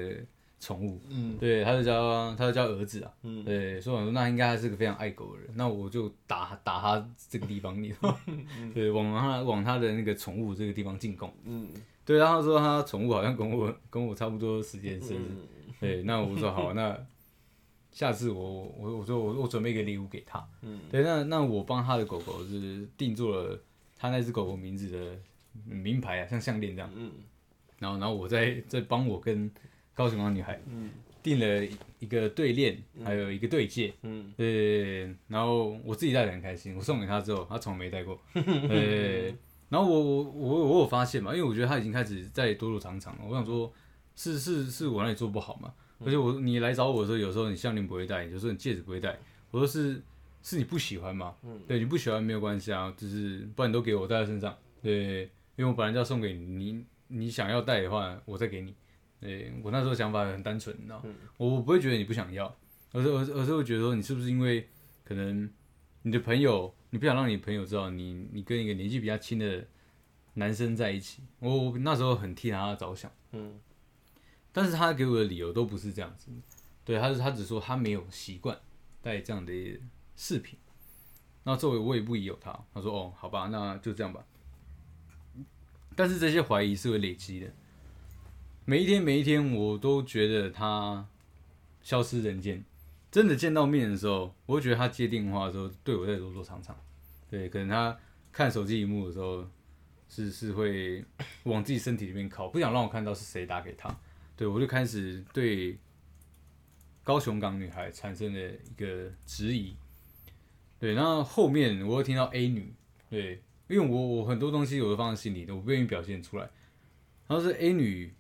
[0.61, 1.37] 宠物，嗯。
[1.39, 3.43] 对，他就叫他就叫儿子啊，嗯。
[3.45, 8.19] 对，所以我说那应该是个非常爱狗的人，那我就打打他这个地方，你知道
[8.75, 11.33] 对，往他往他的那个宠物这个地方进贡。
[11.45, 11.69] 嗯。
[12.05, 15.49] 对，然后他说他宠物好像跟我跟我差不多时间生日，嗯。
[15.81, 16.95] 对，那我说好，那
[17.93, 20.81] 下次我我我说我我准备一个礼物给他，嗯。
[20.91, 23.61] 对，那那我帮他的狗狗是定做了
[23.97, 25.17] 他那只狗狗名字的
[25.65, 27.13] 名牌啊，像项链这样，嗯。
[27.79, 29.51] 然后然后我再再帮我跟
[29.95, 30.91] 高雄的女孩嗯。
[31.23, 31.65] 订了
[32.01, 34.33] 一个对链，还有一个对戒，嗯。
[34.37, 39.33] 对，然后我自己戴的很开心，我送给他之后，他从来没戴过， 对，
[39.69, 43.73] 然后我我我我有发现嘛，因为我觉得他已经开始在躲躲藏藏了，我想说，
[44.17, 45.73] 是是是我哪里做不好嘛？
[46.05, 49.19] 而且我你来找我的时候，有时候你项链不会戴，有时候你戒指不会戴，
[49.51, 50.03] 我说是
[50.43, 51.35] 是你不喜欢嘛？
[51.67, 55.23] 对，你不喜欢没有关系啊，就是不然你都给我戴在身上，对，
[55.57, 58.75] 因为我本来就要送给你，你你想要戴的话，我再给你。
[59.21, 61.01] 对我那时候想法很单纯，你知道，
[61.37, 62.53] 我我不会觉得你不想要，
[62.91, 64.69] 而是而是而是会觉得说你是不是因为
[65.05, 65.49] 可能
[66.03, 69.65] 你的朋友，你不想让你朋友知道你你跟一个年纪比较轻的
[70.35, 73.61] 男生在一起，我我那时候很替他着想，嗯
[74.53, 76.31] 但是他给我的理由都不是这样子，
[76.85, 78.59] 对，他是他只说他没有习惯
[79.01, 79.81] 戴这样的
[80.15, 80.59] 饰品，
[81.45, 84.25] 那作为我也不疑有他，他说哦好吧，那就这样吧，
[85.97, 87.53] 但是这些怀疑是会累积的，
[88.65, 91.07] 每一天每一天我都觉得他
[91.83, 92.65] 消失人间，
[93.11, 96.77] 真的见到面的时候，我会觉得他接电话的时候对我在躲躲藏藏，
[97.31, 97.99] 对，可能他
[98.31, 99.47] 看手机荧幕的时候
[100.09, 101.05] 是是会
[101.45, 103.89] 往自己身体里面靠，不想让我看到是谁打给他，
[104.37, 105.79] 对我就开始对
[107.03, 109.77] 高雄港女孩产生了一个质疑，
[110.79, 112.75] 对，那后后面我又听到 A 女，
[113.11, 116.49] 对，因为我我很多东西我都放在心里的，我不愿意表现出来，
[117.27, 118.15] 然后是 A 女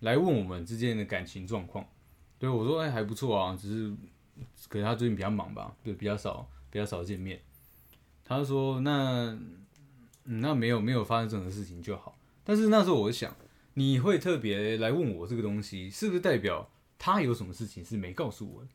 [0.00, 1.86] 来问我们之间的感情状况。
[2.38, 3.90] 对我说：“哎、还不错啊，只是
[4.68, 7.40] 可能她最近比较忙吧，对，比较少比较少见面。”
[8.24, 9.36] 他就说：“那、
[10.22, 13.34] 那没有没有发生任何事情就好。”但是那时候我想，
[13.78, 18.68] 你会特别来问我这个东西，是不是代表他有什么事情是没告诉我的？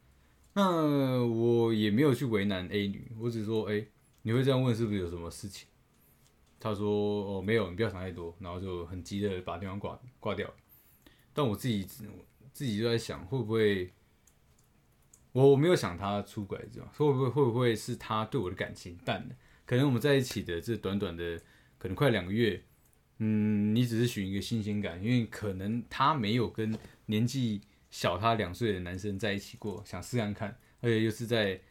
[0.53, 3.85] 那我也没有去为难 A 女，我只说：“哎、
[4.21, 5.67] 你会这样问，是不是有什么事情？”
[6.57, 6.87] 他说
[7.35, 10.49] ：“哦，没有，你不要想太多。”然后就很急的把电话挂挂掉。
[11.33, 11.83] 但我自己
[12.53, 13.91] 自己就在想，会不会
[15.33, 19.35] 我我没有想他出轨这样，会不会会不会是他对我的感情淡了？
[19.65, 21.41] 可能我们在一起的这短短的
[21.77, 22.63] 可能快两个月，
[23.25, 31.61] 嗯，你只是寻一个新鲜感，因为可能他没有跟年纪小他两岁的男生在一起过，想试看看，而且又是在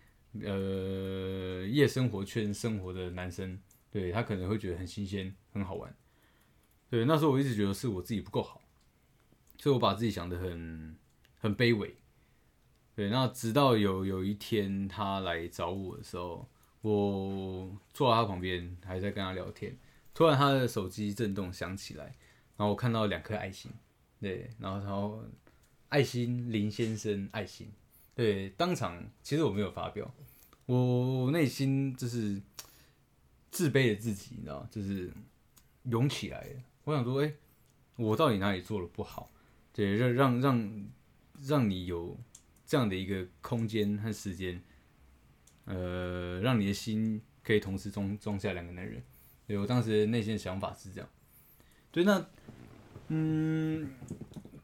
[0.40, 3.60] 呃夜生活圈生活的男生，
[3.90, 5.94] 对他可能会觉得很新鲜，很好玩。
[6.88, 8.62] 对，那时候我一直觉得是我自己不够好。
[9.58, 10.96] 所以我把自己想得很
[11.38, 11.94] 很卑微，
[12.96, 13.10] 对。
[13.10, 16.48] 那直到有有一天他来找我的时候，
[16.80, 19.76] 我坐在他旁边，还在跟他聊天，
[20.14, 22.04] 突然他的手机震动响起来，
[22.56, 23.70] 然后我看到两颗爱心，
[24.20, 25.24] 对，然后然后
[25.88, 27.70] 爱心林先生爱心，
[28.14, 30.14] 对，当场其实我没有发表，
[30.66, 32.40] 我内心就是
[33.50, 35.12] 自卑的自己，你知道，就是
[35.84, 36.46] 涌起来。
[36.84, 37.32] 我想说，哎、
[37.96, 39.30] 我到底哪里做的不好？
[39.72, 40.90] 对，让让让
[41.42, 42.18] 让你有
[42.66, 44.62] 这样的一个空间和时间，
[45.64, 49.02] 呃，让你的心可以同时装装下两个男人。
[49.56, 51.08] 我当时内心想法是这样。
[51.90, 52.24] 对，那
[53.08, 53.90] 嗯，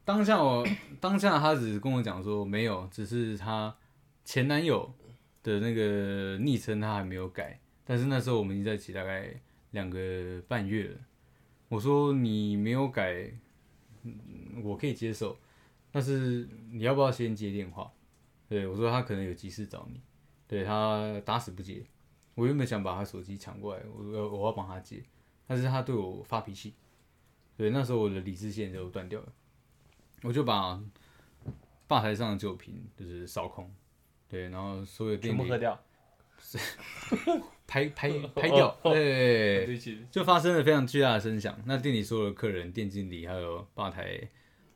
[0.03, 0.67] 当下我
[0.99, 3.75] 当下他只是跟我讲说没有，只是他
[4.23, 4.93] 前男友
[5.43, 9.33] 的那个昵称他还没有改，但是那时候我们已经在一起大概
[9.71, 10.97] 两个半月了。
[11.67, 13.31] 我说你没有改。
[14.63, 15.37] 我可以接受，
[15.91, 17.91] 但是你要不要先接电话？
[18.47, 19.99] 对我说他可能有急事找你，
[20.47, 21.83] 对他打死不接。
[22.39, 25.03] 我原本想把他手机抢过来，我要我要帮他接，
[25.45, 26.73] 但是他对我发脾气，
[27.57, 29.33] 对那时候我的理智线就断掉了，
[30.23, 30.81] 我就把
[31.87, 33.69] 吧台上的酒瓶就是扫空，
[34.29, 35.77] 对，然后所有全部喝掉。
[37.67, 39.77] 拍拍 拍掉，对，
[40.09, 41.55] 就发生了非常巨大的声响。
[41.65, 44.27] 那店里所有的客人、店经理还有吧台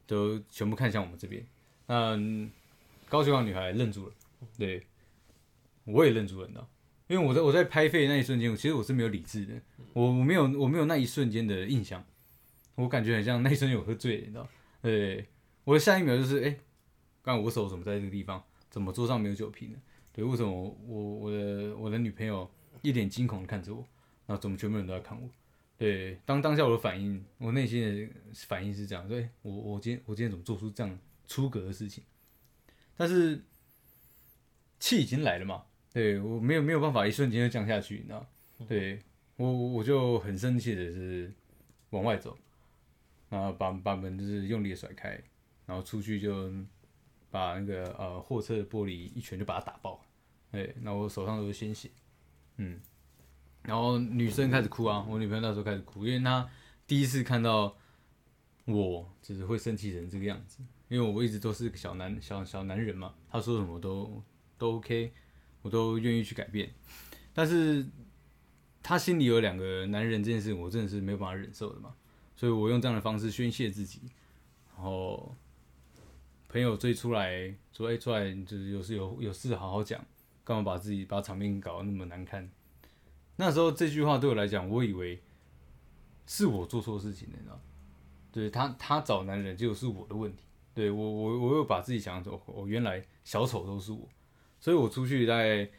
[0.06, 1.44] 都全部看向我们这边。
[1.88, 2.52] 那嗯
[3.10, 4.14] 高雄港女孩愣住了，
[4.58, 4.86] 对，
[5.86, 6.68] 我也愣住了，你知道，
[7.14, 9.54] 因为我在我在拍废那一瞬间，其实我是没有理智的，
[9.94, 12.04] 我我没有我没有那一瞬间的印象，
[12.74, 14.50] 我感觉很像那一瞬间我喝醉了，你知道，
[14.82, 15.28] 对，
[15.64, 16.50] 我的下一秒就是哎，
[17.22, 18.44] 刚、刚我手怎么在这个地方？
[18.72, 19.78] 怎么桌上没有酒瓶呢？
[20.12, 22.50] 对，为什么我我我的我的女朋友
[22.82, 23.86] 一脸惊恐的看着我，
[24.26, 25.30] 然后怎么全部人都在看我？
[25.78, 28.10] 对，当当下我的反应，我内心的
[28.48, 32.04] 反应是这样，对我我今天我今天怎么做出这样出格的事情？
[32.98, 33.44] 但是
[34.80, 35.64] 气已经来了嘛，
[35.94, 38.26] 对我没有没有办法一瞬间就降下去，你知道？
[38.68, 39.00] 对
[39.36, 41.32] 我我就很生气的是
[41.92, 42.36] 往外走，
[43.30, 45.10] 然后把把门就是用力的甩开，
[45.66, 46.52] 然后出去就
[47.30, 50.04] 把那个呃货车的玻璃一拳就把它打爆，
[50.52, 51.90] 对，那我手上都是鲜血，
[52.58, 52.80] 嗯，
[53.64, 56.50] 然后女生开始哭啊，我女朋友那时候开始哭，因为她
[56.88, 57.76] 第一次看到
[58.66, 64.24] 我就是会生气成这个样子，因为我一直都是个小男小小男人嘛，她说什么都
[64.58, 65.12] 都 OK，
[65.64, 66.72] 我都愿意去改变，
[67.34, 67.84] 但是
[68.84, 71.96] 她心里有两个男人这件事，我真的是没有办法忍受的嘛，
[72.36, 74.02] 所以我用这样的方式宣泄自己，
[74.76, 75.36] 然后
[76.50, 80.06] 朋友追出来说：“哎、出来就是有事有有事好好讲，
[80.44, 82.48] 干嘛把自己把场面搞得那么难看？”
[83.38, 85.20] 那时候这句话对我来讲，我以为
[86.28, 87.60] 是我做错事情了，你知道？
[88.32, 90.44] 对他他找男人，就是我的问题。
[90.76, 94.10] 对我我我又把自己想走，我原来小丑都是我，
[94.64, 95.70] 所以我出去大概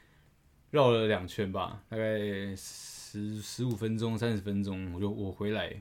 [0.71, 5.81] 绕了两圈吧，大概十十五分钟、三十分钟，我就我回来，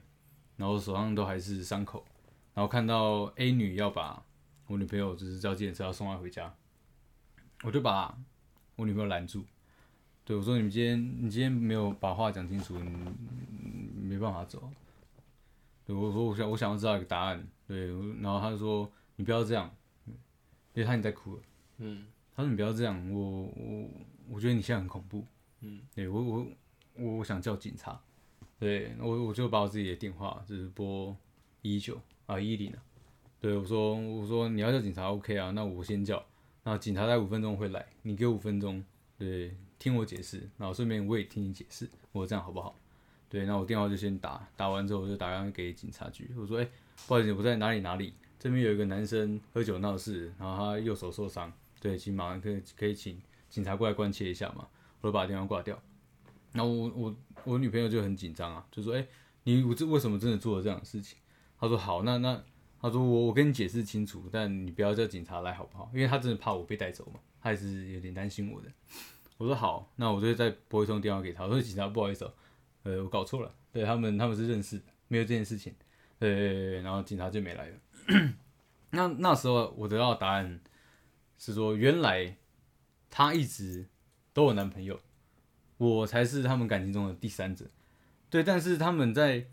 [0.56, 2.06] 然后手上都还是伤口，
[2.54, 4.24] 然后看到 A 女要把
[4.68, 6.56] 我女朋友就是叫计程车要送她回家，
[7.64, 8.18] 我就把
[8.78, 9.43] 我女朋友拦住，
[10.24, 14.72] 对我说：“你今天你今天没有把话讲清楚，你没办法走。”
[15.84, 17.88] 对我说：“我想我想要知道一个答案。”对，
[18.22, 19.70] 然后他就说：“你不要这样，
[20.06, 20.16] 因
[20.76, 21.41] 为他已经在哭了。”
[21.80, 22.06] 嗯，
[22.36, 23.90] 他说：“你不要这样，我我
[24.30, 25.26] 我觉得你现在很恐怖。”
[25.62, 26.48] 嗯，对我我
[26.96, 28.00] 我我想叫警察，
[28.60, 31.16] 对我我就把我自己的电话就是拨
[31.62, 32.84] 一九啊一零啊，
[33.40, 36.22] 对我说我说你要叫警察 OK 啊，那我先叫，
[36.64, 38.84] 那警察在五分钟会来，你给我五分钟，
[39.18, 42.76] 对，听我解释，然后顺便我也听你解释，我这样好不好？
[43.30, 46.68] 对，那我电话就先打，打完之后我就打电话给警察局，我说哎、
[47.08, 51.52] 不好意思，我在哪里哪里，这边有一个男生喝酒闹事，然后他右手受伤，
[51.84, 54.66] 对，请马上可以可以请警察过来关切一下嘛，
[55.02, 55.78] 我就把电话挂掉。
[56.54, 59.06] 然后我我我女朋友就很紧张啊，就说：“哎、
[59.44, 61.18] 你我这为什么真的做了这样的事情？”
[61.60, 62.42] 她说：“好，那那
[62.80, 65.92] 她说我我跟你解释清楚，但你不要叫警察来好不好？
[65.94, 68.72] 因为她真的怕我被带走嘛，她还是有点担心我的。”
[69.38, 72.34] 我说：“好，那我就再拨一通电话给她，我说警察不好意思、哦，
[72.84, 75.76] 呃，我搞错了，对他们他们是认识的，没有这件事情。
[76.18, 77.76] 对，然后警察就没来了。
[78.92, 80.62] 那那时候我得到答案
[81.46, 82.38] 是说，原来
[83.10, 83.88] 她一直
[84.34, 85.00] 都有男朋友。
[85.78, 87.66] 我才是他们感情中的第三者，
[88.30, 89.48] 对，但是他们在，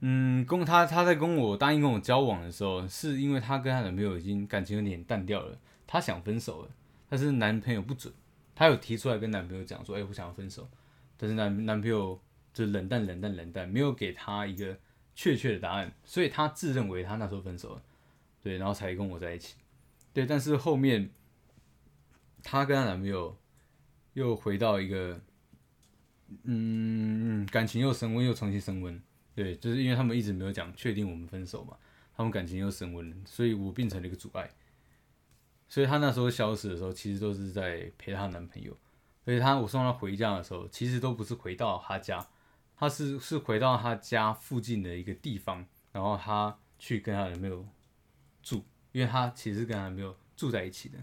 [0.00, 6.70] 嗯，跟他他在跟我答应跟我交往的时候，是因为他跟他男朋友已经感情有点淡掉了，他想分手了，
[7.08, 8.12] 但是男朋友不准，
[8.54, 10.68] 他有提出来跟男朋友讲说，哎、我想要分手，
[11.16, 12.20] 但是男男朋友
[12.52, 14.76] 就冷淡冷淡冷淡，没有给他一个
[15.14, 17.82] 确切的答案，所以他自认为他那时候分手了，
[18.42, 19.54] 对，然后才跟我在一起，
[20.18, 21.08] 对，但是后面
[22.42, 23.38] 她跟她男朋友
[24.14, 25.20] 又回到一个，
[26.42, 29.00] 嗯，感情又升温，又重新升温。
[29.36, 31.76] 对，就是因为他们一直没有讲确定我们分手嘛，
[32.16, 34.50] 他们感情又升温，所以我变成了一个阻碍。
[35.68, 38.76] 所以她那时候消失的时候，其实都是在陪她男朋友。
[39.24, 42.26] 而且她我送她回家的时候，其实都不是回到她家，
[42.74, 47.64] 她是是回到她家附近的一个地方，然后她去跟她男朋友
[48.42, 50.98] 住，因为她其实跟她男朋友住在一起的。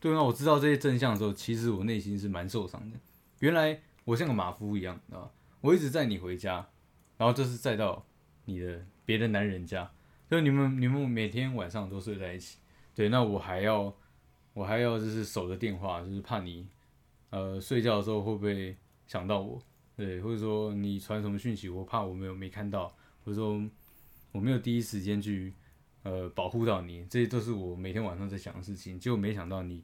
[0.00, 2.98] 对，那我知道这些真相的时候，其实我内心是蛮受伤的。
[3.38, 5.30] 原来我像个马夫一样，啊？
[5.60, 6.68] 我一直载你回家，
[7.16, 8.04] 然后这是载到
[8.44, 9.90] 你的别的男人家，
[10.30, 12.58] 就你们你们每天晚上都睡在一起。
[12.94, 13.96] 对，那我还要
[14.52, 16.68] 我还要就是守着电话，就是怕你
[17.30, 18.76] 呃睡觉的时候会不会
[19.06, 19.58] 想到我？
[19.96, 22.88] 对，或者说你传什么讯息，我怕我没有没看到，
[23.24, 23.62] 或者说
[24.32, 25.54] 我没有第一时间去
[26.04, 28.98] 呃保护到你，这些都是我每天晚上在想的事情。
[29.00, 29.82] 结果没想到你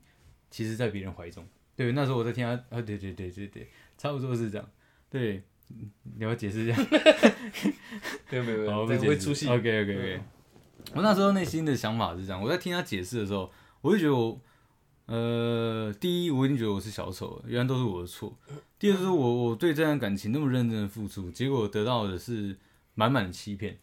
[0.49, 1.45] 其实，在别人怀中。
[1.75, 3.69] 对，那时候我在听他啊，对对对对对，
[3.99, 4.71] 差不多是这样。
[5.09, 6.77] 对，嗯你要解释一下。
[8.31, 9.49] 没有没有没哦有，这个会出戏。
[9.49, 10.21] OK OK OK。
[10.95, 13.51] 我那时候内心的想法是这样，我在听他解释的时候，
[13.81, 14.41] 我就觉得我，
[15.07, 18.37] 呃，第一，我已经觉得我是小丑了，原来都是我的错。
[18.79, 22.57] 第二，是我我对这段感情那么认真的付出，结果得到的是
[22.95, 23.79] 满满的欺骗。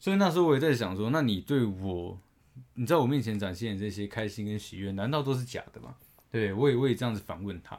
[0.00, 2.18] 所以那时候我也在想说，那你对我，
[2.74, 5.94] 你在我面前展现的这些开心跟喜悦，难道都是假的吗？
[6.30, 7.78] 对我也我也这样子反问他，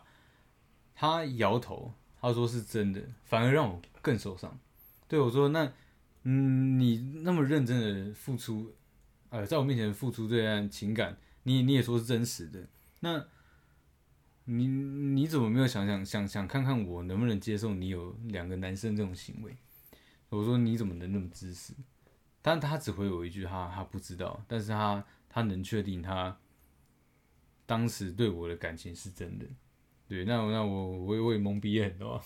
[0.94, 4.60] 他摇头，他说是真的，反而让我更受伤。
[5.08, 5.74] 对我说，那
[6.24, 8.72] 嗯，你那么认真的付出，
[9.30, 12.68] 呃，在我面前付出这段情感，你你也说是真实的，
[13.00, 13.26] 那
[14.46, 19.58] 你你怎么没有想想想想看看我能不能接受你有两个男生这种行为？
[20.30, 21.74] 我说你怎么能那么自私？
[22.42, 26.38] 但他只回我一句，他他不知道，但是他他能确定他
[27.66, 29.46] 当时对我的感情是真的。
[30.08, 32.22] 对，那那我我也我也懵逼很多。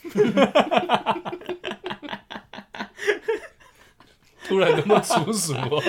[4.47, 5.81] 突然那么粗俗哦，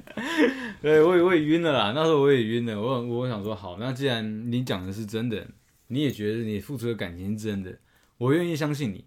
[0.80, 2.80] 对我也我也晕了啦，那时候我也晕了。
[2.80, 5.46] 我我想说，好，那既然你讲的是真的，
[5.88, 7.78] 你也觉得你付出的感情是真的，
[8.16, 9.04] 我愿意相信你。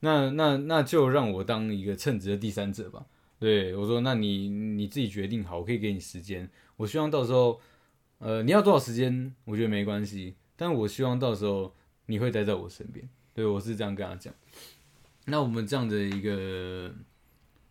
[0.00, 3.06] 那那那就让我当一个称职的第三者吧。
[3.38, 6.48] 对我说，那你你自己决定好，我可以给你时间。
[6.76, 7.60] 我希望到时候，
[8.18, 10.34] 呃，你要多少时间，我觉得没关系。
[10.56, 11.74] 但我希望到时候
[12.06, 13.08] 你会待在我身边。
[13.34, 14.34] 对我是这样跟他讲。
[15.26, 16.94] 那我们这样的一个。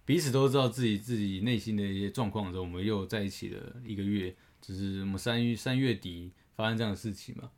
[0.06, 7.52] 彼此都知道自己自己内心的一些状况的时候，我们又在一起了一个月，就是我们三月三月底发生这样的事情嘛，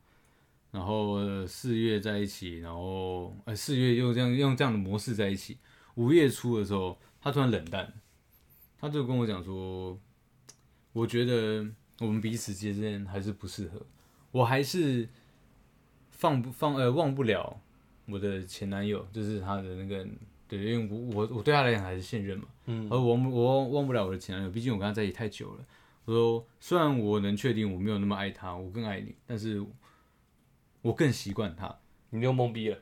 [0.71, 5.59] 然后四月在一起，然后呃四月又这样用这样的模式在一起，
[5.93, 7.93] 五月初的时候他突然冷淡，
[8.79, 9.99] 他就跟我讲说，
[10.93, 11.65] 我觉得
[11.99, 13.85] 我们彼此之间还是不适合，
[14.31, 15.07] 我还是
[16.11, 17.61] 放不放呃忘不了
[18.05, 20.07] 我的前男友，就是他的那个。
[20.47, 20.97] 对，因为我
[21.27, 25.65] 我我对他来讲还是现任嘛，嗯，而我我忘不了我的前男友，毕竟我跟他在一起太久了。
[26.05, 29.63] 我说，虽然我能确定我没有那么爱他，我更爱你，但是
[30.81, 31.77] 我更习惯他。
[32.09, 32.79] 你又懵逼了，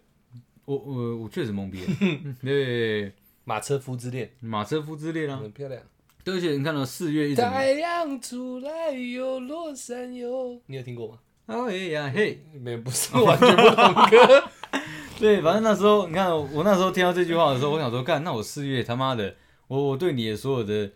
[0.63, 2.35] 我我我确实懵逼了。
[2.41, 3.11] 对，
[3.47, 5.81] 马车夫之恋，马车夫之恋啊，很漂亮。
[6.21, 11.19] 对，而且你看到四月一整，太阳出来又落山哟，你有听过吗？
[11.45, 14.43] 哦呀嘿，没不是完全不同歌。
[15.17, 19.33] 对，反正那时候你看，我那时候听到这句话的时候，我想说，干，那我四月他妈的，
[19.69, 20.91] 我我对你的所有的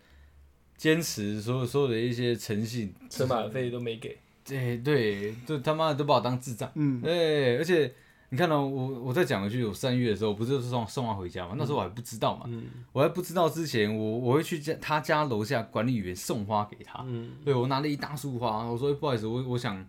[0.76, 7.94] 坚持，所有所有的一些诚信，车马费都没给，对对，就他妈的都把我当智障，嗯，对，而且
[8.32, 12.48] 你看到我我再讲一句，我三月的时候不是送送他回家嘛，那时候我还不知道嘛，
[12.92, 19.86] 我还不知道之前，我我会去家他家楼下管理员送花给他，嗯，对我拿了一大束花，我说不好意思，我我想。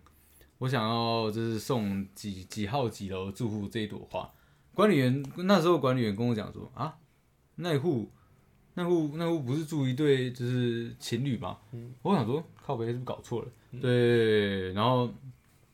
[0.58, 4.30] 我想要就是送几几号几楼住户这一朵花，
[4.72, 6.96] 管理员那时候管理员跟我讲说啊，
[7.56, 8.08] 那户
[8.74, 11.58] 那户那户不是住一对就是情侣吗？
[12.02, 13.48] 我想说靠北是不是搞错了？
[13.80, 15.12] 对，然后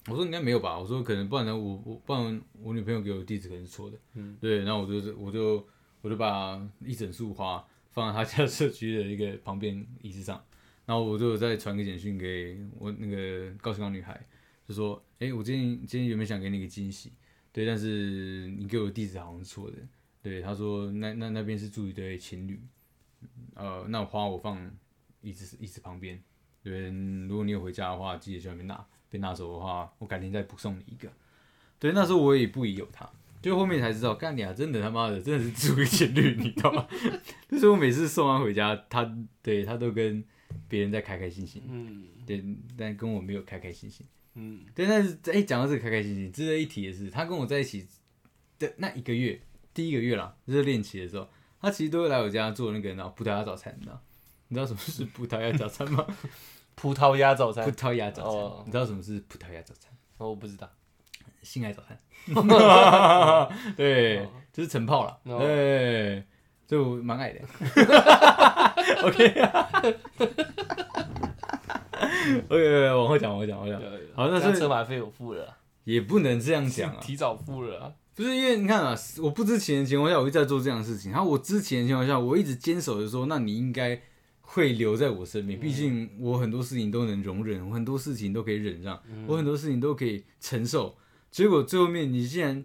[0.06, 5.66] 我说应该没有吧，我说可能不然呢我我不然我女朋友给我的地址可能是错的，嗯对，然后我就我就
[6.00, 10.42] 我就把一整束花放在她家社区的一个旁边椅子上，
[10.86, 14.20] 然后我就再传个简讯给我那个高雄女孩。
[14.68, 17.12] 就说，哎，我今天今天原本想给你个惊喜，
[17.52, 19.76] 对，但是你给我的地址好像是错的，
[20.22, 22.60] 对，她说那那那边是住一对情侣，
[23.54, 24.70] 呃，那花我放
[25.22, 26.22] 椅子椅子旁边，
[26.62, 26.88] 对，
[27.26, 31.10] 如果你有回家的话，记得去那边拿，被拿走的话，我改天再补送你一个，
[31.78, 33.10] 对，那时候我也不疑有他，
[33.42, 36.86] 就后面才知道，干你啊，真的他妈的真的是住一情侣，你知道吗？
[37.50, 40.24] 就是我每次送完回家，他对他都跟
[40.68, 42.44] 别人在开开心心，嗯，对，
[42.76, 44.06] 但跟我没有开开心心。
[44.34, 47.86] 嗯，对，但是哎，讲到这个开开心心，值得一提的是，他跟我在一起
[48.60, 49.40] 的那一个月，
[49.74, 51.28] 第一个月啦，热恋期的时候，
[51.60, 54.00] 他其实都会来我家做那个然后葡萄牙早餐，你知道？
[54.48, 56.06] 你知道什么是葡萄牙早餐吗？
[56.80, 59.92] 葡萄牙早餐，葡萄牙早餐，你知道什么是葡萄牙早餐？
[60.16, 60.66] 哦，我不知道，
[61.42, 62.00] 性爱早餐，
[63.76, 66.24] 对，就是晨泡了，对，
[66.66, 67.40] 就蛮爱的，
[69.04, 69.34] OK。
[72.48, 73.82] OK，往后讲，往后讲，往后讲。
[74.14, 77.94] 好，那是车马费我付了，也不能这样讲啊，提早付了。
[78.14, 81.12] 不是因为你看啊，我不知情的情况下，我一直在做这样的事情。
[81.12, 84.00] 然后我知情的情况下，我一直坚守着说，那你应该
[84.52, 85.58] 会留在我身边。
[85.60, 90.96] 毕竟我很多事情都能容忍，我很多事情都可以忍让，我很多事情都可以承受。
[91.30, 92.64] 结果最后面你竟然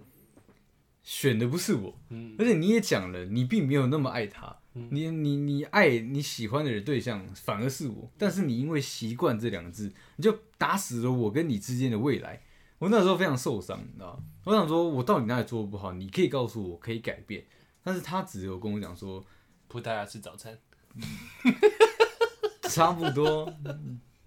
[1.03, 1.95] 选的不是我，
[2.39, 4.57] 而且你也讲了，你并没有那么爱他。
[4.89, 12.41] 你你你爱你喜欢的人对象反而是我，但是你因为习惯这两个字，你就打死了我跟你之间的未来。
[12.79, 15.93] 我那时候非常受伤，你知道吗我想说，我到底哪里做的不好？
[15.93, 17.45] 你可以告诉我，可以改变。
[17.83, 19.23] 但是他只有跟我讲说，
[19.69, 20.57] 葡萄牙吃早餐，
[22.69, 23.51] 差不多，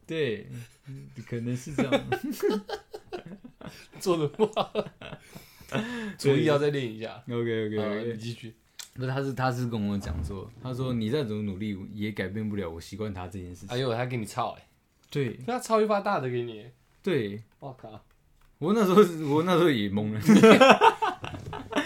[0.07, 0.49] 对，
[1.27, 2.05] 可能是这样。
[4.01, 4.73] 做的不好，
[6.19, 7.23] 厨艺要再练一下。
[7.29, 8.55] OK OK 你继续。
[8.95, 13.69] 不是，他是他是跟我讲说，他说你再怎么努力也改变不了我习惯他这件事情。
[13.69, 14.66] 哎呦，他给你操哎、
[15.11, 15.35] 对。
[15.47, 16.66] 他操一发大的给你，
[17.03, 18.05] 对，我靠，
[18.59, 18.97] 我那时候
[19.35, 20.21] 我那时候也懵了，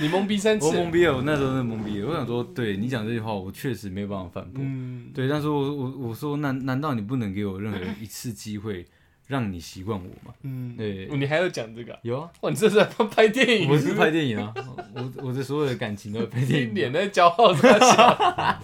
[0.03, 2.09] 你懵逼三次，我懵逼了，我那时候是懵逼了。
[2.09, 4.61] 我想说，对你讲这句话，我确实没有办法反驳。
[4.65, 8.85] 嗯，对，但是我我我说，难难道你不能给我任何一次机会，
[9.29, 10.35] 让你习惯我吗？
[10.43, 12.01] 嗯，对，你还要讲这个啊？
[12.03, 13.71] 有啊，哇，你这是在拍电影？
[13.71, 14.53] 我是拍电影啊，
[14.95, 16.75] 我我的所有的感情都在拍电一影。
[16.75, 18.61] 脸在骄傲在笑，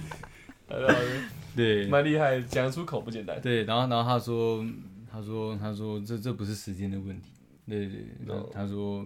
[1.54, 3.40] 对蛮厉害的，讲出口不简单。
[3.40, 4.64] 对，然后然后他说
[5.10, 7.30] 他说他说这这不是时间的问题，
[7.68, 9.04] 对对对，哦他说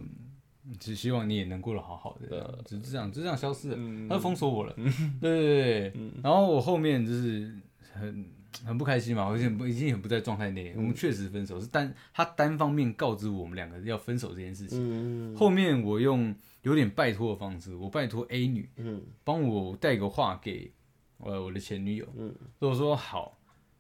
[0.79, 4.73] 只希望你也能过得好好的呃，只是这样，就这样消失了，嗯他就封锁我了。
[4.75, 4.91] 对
[5.21, 5.93] 对对，
[6.23, 7.53] 然后我后面就是
[7.93, 8.25] 很
[8.65, 14.79] 很不开心嘛，而且不已经很不在状态内，我们确实分手，是单他单方面告知我们两个要分手这件事情。
[14.79, 20.71] 嗯后面我用有点拜托的方式，我拜托 A 女嗯帮我带个话给
[21.19, 23.37] 呃我的前女友，嗯所以我说好，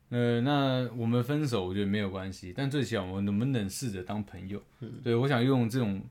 [0.09, 4.61] 呃，那我们分手我觉得没有关系，但最起码我能不能试着当朋友？
[4.80, 6.03] 嗯对我想用这种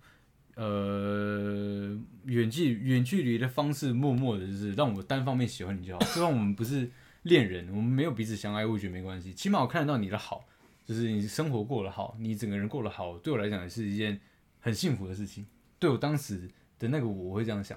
[0.61, 6.87] 呃远距远距离的方式，默默的就是让我单方面喜欢你就好，就算我们不是
[7.23, 10.45] 恋人，我们没有彼此相爱，我觉得没关系，起码我看得到你的好，
[10.85, 14.19] 就是你生活过得好，你整个人过得好，对我来讲也是一件
[14.59, 15.47] 很幸福的事情。
[15.79, 16.47] 对我当时
[16.77, 17.75] 的那个我我会这样想。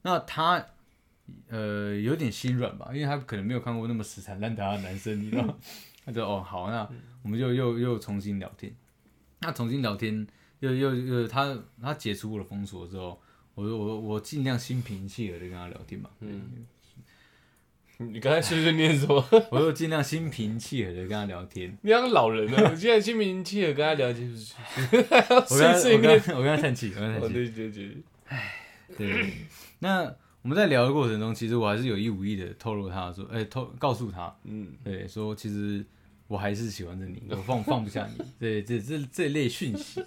[0.00, 0.64] 那他
[1.48, 5.54] 呃有点心软吧，因为他可能没有看过那么死缠烂打的男生，你知道吗？
[6.06, 6.88] 他就哦好，那
[7.22, 8.74] 我们就又又重新聊天。
[9.40, 10.26] 那重新聊天，
[10.60, 13.20] 又又又他他解除我的封锁之后，
[13.54, 16.66] 我我我我尽量心平气和的跟他聊天嘛，嗯，
[18.12, 19.22] 你刚才碎碎念什么？
[19.50, 21.76] 我又尽量心平气和的跟他聊天。
[21.82, 22.70] 你像老人啊！
[22.70, 25.28] 我现在心平气和跟他聊天，就是我跟他。
[25.28, 27.50] 我跟他我跟他叹气，我跟他哦，叹气。
[27.50, 27.70] 对对
[28.96, 29.32] 对，对，
[29.80, 30.04] 那
[30.42, 35.84] 我们在聊的过程中，其实我还是有意无意的透露他说，哎、透告诉他，嗯，对，说其实
[36.26, 40.02] 我还是喜欢着你，我放放不下你，对，这这这类讯息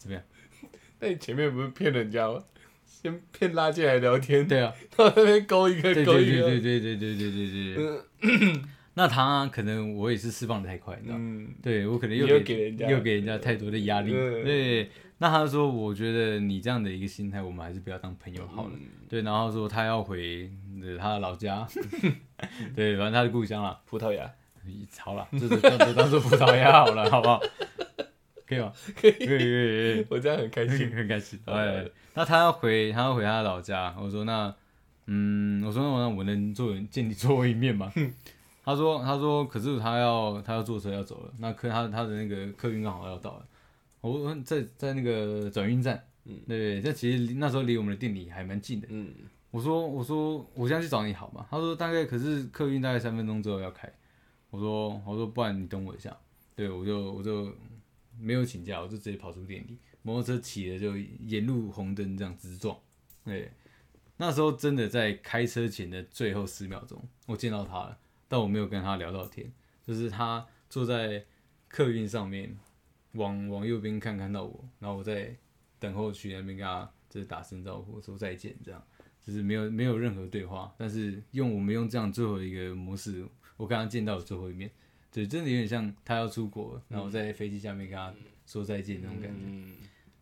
[0.00, 0.22] 怎么样？
[0.98, 2.42] 那你前面不是骗人家吗？
[2.86, 8.62] 先骗拉进来聊天，对啊，到那边勾一个对对勾一个，对对对对对对对对对。
[8.94, 11.24] 那他可能我也是释放的太快，你知道吗？
[11.24, 14.90] 嗯，对我可能又给给人家又给人家太多的压力，嗯对。
[15.18, 18.70] 那他说，我觉得你这样的一个心态，我们还是不要当朋友好了。
[18.74, 20.50] 嗯对，然后说他要回
[20.82, 21.66] 呃他的老家，
[22.74, 23.78] 对，反正他的故乡了。
[23.86, 24.30] 葡萄牙，
[24.98, 27.40] 好了，这这当做当做葡萄牙好了，好不好？
[28.50, 28.72] 可以吗？
[29.00, 30.06] 可以，可以，可以。
[30.10, 30.90] 我这样很开心。
[30.90, 31.38] 很开心。
[31.46, 33.94] 好哎，那他要回，他要回他的老家。
[33.96, 34.52] 我说那，
[35.06, 37.92] 嗯，我说那我能坐见你最后一面吗？
[38.64, 43.46] 他说他说，可是他要他要坐车要走了，那客他他的那个客运刚好要到了。
[44.00, 48.88] 我说在在那个转运站，嗯对，这其实那时候离我们的店里还蛮近的。
[48.90, 49.08] 嗯，
[49.52, 51.46] 我说我说我现在去找你好吗？
[51.48, 53.88] 他说大概可是客运大概三分钟之后要开。
[54.50, 56.16] 我说我说不然你等我一下。
[56.56, 57.50] 对我就我就
[58.20, 62.78] 没有请假，我就直接跑出店里，摩托车骑了就沿路红灯这样直撞。
[63.24, 63.50] 对，
[64.16, 67.98] 那时候真的在开车前的最后十秒钟，我见到他了，
[68.28, 69.52] 但我没有跟他聊到天，
[69.82, 71.24] 就是他坐在
[71.68, 72.56] 客运上面，
[73.12, 75.36] 往往右边看看到我，然后我在
[75.78, 78.82] 等候区那边跟他就是打声招呼，说再见这样。
[79.22, 83.22] 就是没有没有任何对话，但是用我们用这样最后一个模式，
[83.58, 84.70] 我跟他见到了最后一面，
[85.12, 88.14] 对，真的有点像他要出国，然后我在飞机下面跟他
[88.46, 89.40] 说再见那种感觉。
[89.44, 89.74] 嗯，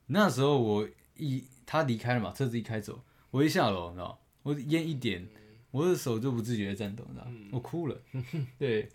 [0.06, 5.28] 那时候我一他离开了嘛，车子一开走，我一下楼，你知道，我烟一点，
[5.70, 8.00] 我的手就不自觉的颤抖，你知道，我哭了。
[8.58, 8.88] 对，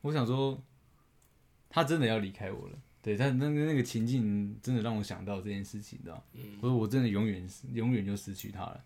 [0.00, 0.60] 我想说，
[1.68, 2.78] 他真的要离开我了。
[3.00, 6.26] 对，但那个那个情境真的让我想到这件事情，你知道，
[6.60, 8.84] 我说我真的永远永远就失去他了。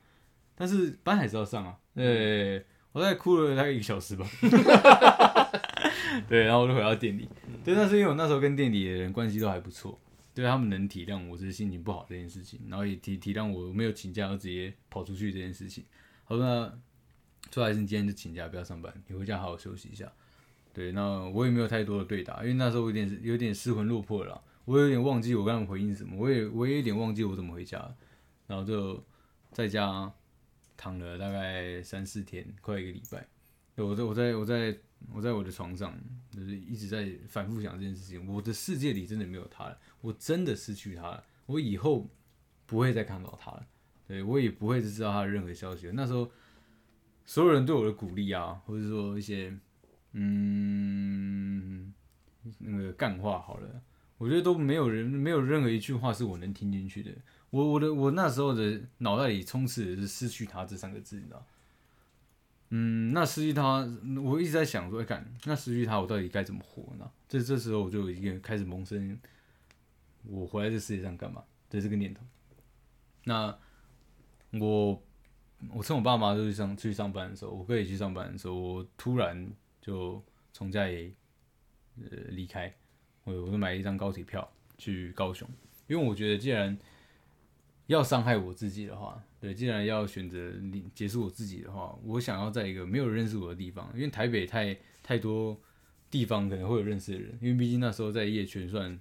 [0.54, 4.28] 但是班还是要上啊，对，我大概哭了大概一个小时吧。
[6.28, 7.28] 对，然后我就回到店里。
[7.64, 9.98] 对，但是因为我那时候跟店里的人关系都还不错，
[10.34, 15.84] 对他们能体谅我这是心情不好这件事情，然后也体体谅我没有请假就直接跑出去这件事情。
[16.24, 16.72] 好，那
[17.52, 20.10] 说还是你今天就请假不要上班，你回家好好休息一下。
[20.72, 27.96] 对，那我也没有太多的对答，因为那时候我有点有点失魂落魄了，我有点忘记我跟他们回应什么，我也我也有点忘记我怎么回家了，
[28.46, 29.04] 然后就
[29.50, 30.12] 在家
[30.76, 33.26] 躺了大概三四天，快一个礼拜。
[33.76, 34.76] 我在我在我在
[35.12, 35.98] 我在我的床上，
[36.30, 38.26] 就是一直在反复想这件事情。
[38.26, 42.08] 我的世界里真的没有他了，我真的失去他了，我以后
[42.66, 43.66] 不会再看到他了。
[44.06, 45.92] 对我也不会知道他的任何消息了。
[45.94, 46.30] 那时候
[47.24, 49.56] 所有人对我的鼓励啊，或者说一些
[50.12, 51.92] 嗯
[52.58, 53.82] 那个干话好了，
[54.18, 57.12] 我觉得都没有人没有任何一句话是我能听进去的。
[57.50, 61.46] 我我的我那时候的脑袋里充斥的是失去他这三个字，你知道？
[62.72, 63.84] 嗯，那失去他，
[64.22, 67.10] 我一直在想说，哎，看那失去他，我到底该怎么活呢？
[67.28, 69.18] 这这时候我就已经开始萌生
[70.24, 72.22] 我活在这世界上干嘛的这个念头。
[73.24, 73.58] 那
[74.52, 75.02] 我
[75.72, 79.50] 我趁我爸妈都去上去上班的时候，我哥也去上班的时候，我突然
[79.80, 81.14] 就从家里
[81.96, 82.72] 呃离开，
[83.24, 84.48] 我我就买一张高铁票
[84.78, 85.48] 去高雄，
[85.88, 86.78] 因为我觉得既然
[87.90, 90.52] 要伤害我自己的话，对，既然要选择
[90.94, 95.60] 结束我自己的话，我想要在一个没有认识我的地方，因为台北太太多
[96.08, 98.96] 地方可能会有认识的人，因为毕竟那时候在夜圈算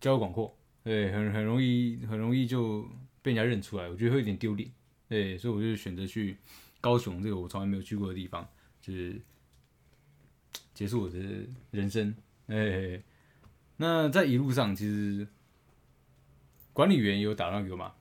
[0.00, 2.88] 交广阔，对，很很容易很容易就
[3.22, 4.70] 被人家认出来，我觉得会有点丢脸，
[5.08, 6.36] 对，所以我就选择去
[6.80, 8.48] 高雄这个我从来没有去过的地方，
[8.80, 9.20] 就是
[10.74, 11.18] 结束我的
[11.72, 12.14] 人生，
[12.46, 13.02] 哎，
[13.78, 15.26] 那在一路上其实。
[16.78, 17.92] 管理员有打电话给我妈，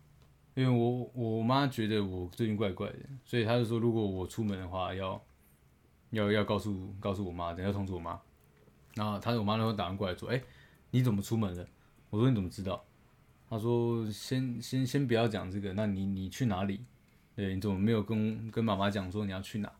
[0.53, 5.19] 因为我我妈觉得我最近怪怪的，所以她就说如果我出门的话，要
[6.11, 8.21] 要要告诉告诉我妈，等下通知我妈。
[8.93, 10.39] 然后她我妈那时候打电话过来说：“哎，
[10.91, 11.67] 你怎么出门了？”
[12.11, 12.85] 我说：“你怎么知道？”
[13.49, 16.85] 她说：“先先先不要讲这个，那你你去哪里？
[17.35, 19.73] 对，你怎么没有跟跟妈妈讲说你要去哪？”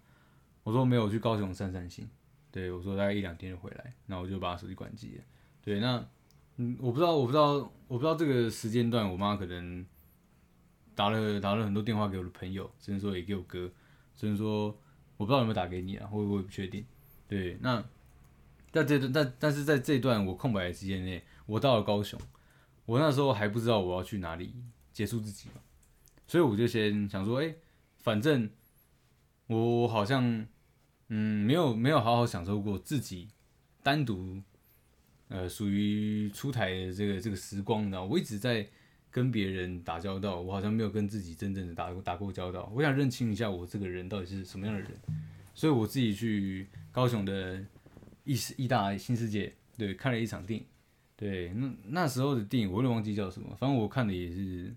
[0.65, 2.09] 我说：“没有，去高雄散散心。”
[2.49, 5.23] 对我说：“大概一两天就回来。”那我就把手机关机了。
[5.61, 6.03] 对，那。
[6.59, 7.53] 嗯，我不知道，我不知道，
[7.87, 9.85] 我不知道这个时间段，我妈可能
[10.95, 13.69] 打了打了很多电话给我的朋友，甚至说也给我哥，
[14.15, 14.75] 甚至说
[15.17, 16.83] 我不知道有没有打给你啊，我我也不确定。
[17.27, 17.83] 对，那
[18.71, 22.19] 在这段，但但是在这段我空白的时间内，我到了高雄，
[22.87, 24.55] 我那时候还不知道我要去哪里
[24.91, 25.49] 结束自己，
[26.25, 27.53] 所以我就先想说，哎，
[27.99, 28.49] 反正
[29.45, 30.47] 我好像
[31.09, 33.27] 嗯没有没有好好享受过自己
[33.83, 34.41] 单独。
[35.29, 38.65] 呃，属于出台的这个这个时光呢，我一直在
[39.11, 42.71] 跟别人打交道，我好像没有跟自己真正的打打过交道。
[42.73, 44.91] 我想认清一下我这个人到底是什么样的人，
[45.53, 47.61] 所以我自己去高雄的
[48.23, 50.65] 意意大新世界，对，看了一场电影，
[51.17, 54.73] 对，那那时候的电影我有点忘记叫什么，反正我看的也是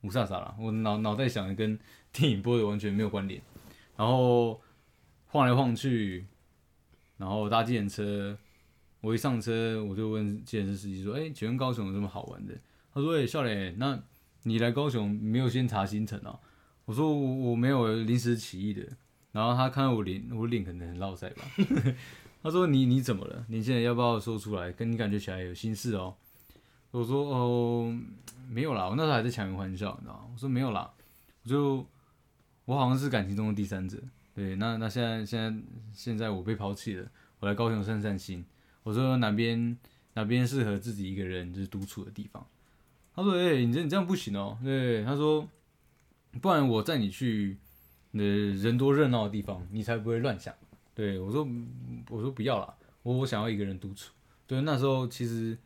[0.00, 1.78] 无煞煞了，我脑脑袋想的跟
[2.12, 3.40] 电影播的完全没有关联，
[3.96, 4.60] 然后
[5.26, 6.24] 晃来晃去，
[7.16, 8.36] 然后搭计程车。
[9.04, 12.54] 我一上车，我就问健身司机说：“哎，请问高雄有什么好玩的？”
[12.94, 14.02] 他说：“哎，笑脸，那
[14.44, 16.40] 你来高雄没有先查行程啊？”
[16.86, 18.82] 我说：“我我没有临时起意的。”
[19.30, 21.44] 然后他看到我脸，我脸可能很落塞吧。
[22.42, 23.44] 他说：“你你怎么了？
[23.50, 24.72] 你现在要不要说出来？
[24.72, 26.14] 跟你感觉起来有心事哦。”
[26.90, 27.94] 我说：“哦，
[28.48, 30.90] 没有啦，我那时候还在强颜欢笑，你知道吗我说：“没有啦，
[31.42, 31.86] 我就
[32.64, 33.98] 我好像是感情中的第三者。
[34.34, 37.06] 对，那那现在现在现在我被抛弃了，
[37.40, 38.42] 我来高雄散散心。”
[38.84, 39.76] 我说哪边
[40.12, 42.46] 哪边适合自己一个人就是独处的地方？
[43.16, 45.48] 他说：“哎，你这你这样不行哦。”对，他说
[46.42, 47.56] ：“不然我载你去
[48.12, 50.54] 呃人多热闹的地方，你才不会乱想。”
[50.94, 51.46] 对我说
[52.10, 54.12] ：“我说不要了，我我想要一个人独处。”
[54.46, 55.56] 对，那时候其实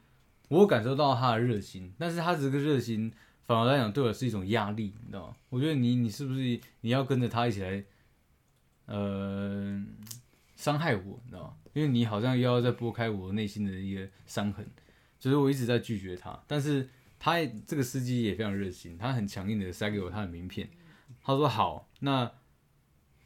[0.49, 3.13] 我感受到他的热心，但是他这个热心
[3.47, 5.37] 反而来讲对我是一种压力，你知道吗？
[5.49, 7.83] 我觉得你你是不是你要跟着他一起来
[8.87, 9.83] 呃
[10.55, 11.55] 伤害我，你知道吗？
[11.73, 14.67] 因为你好像又要再拨开我内心的一个伤痕，
[15.19, 16.43] 所以我一直在拒绝他。
[16.47, 16.89] 但是
[17.19, 20.69] 他这个司机也非常热心，他很强硬的塞给我他的名片。
[21.23, 22.31] 他说：“好，那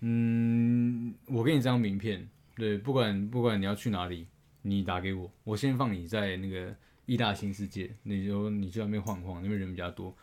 [0.00, 4.26] 嗯，我给你这张名片，对，不管不管你要去哪里，
[4.62, 6.74] 你打给我，我先放你在那个
[7.06, 10.16] 意大新世界，你就你去那边晃晃，那边人比较多。”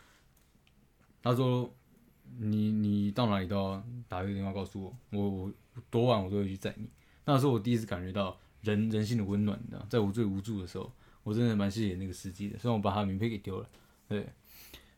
[1.22, 1.74] 他说
[2.38, 5.52] ：“你你到哪里都要打个电话告诉我，我我
[5.90, 6.88] 多晚我都会去载你。”
[7.24, 10.92] 那是我第一次感觉到人人性的温暖，你知道，在我最无助的时候，
[11.22, 12.58] 我真的蛮谢谢那个司机的。
[12.58, 13.68] 虽然我把他名片给丢了，
[14.08, 14.26] 对。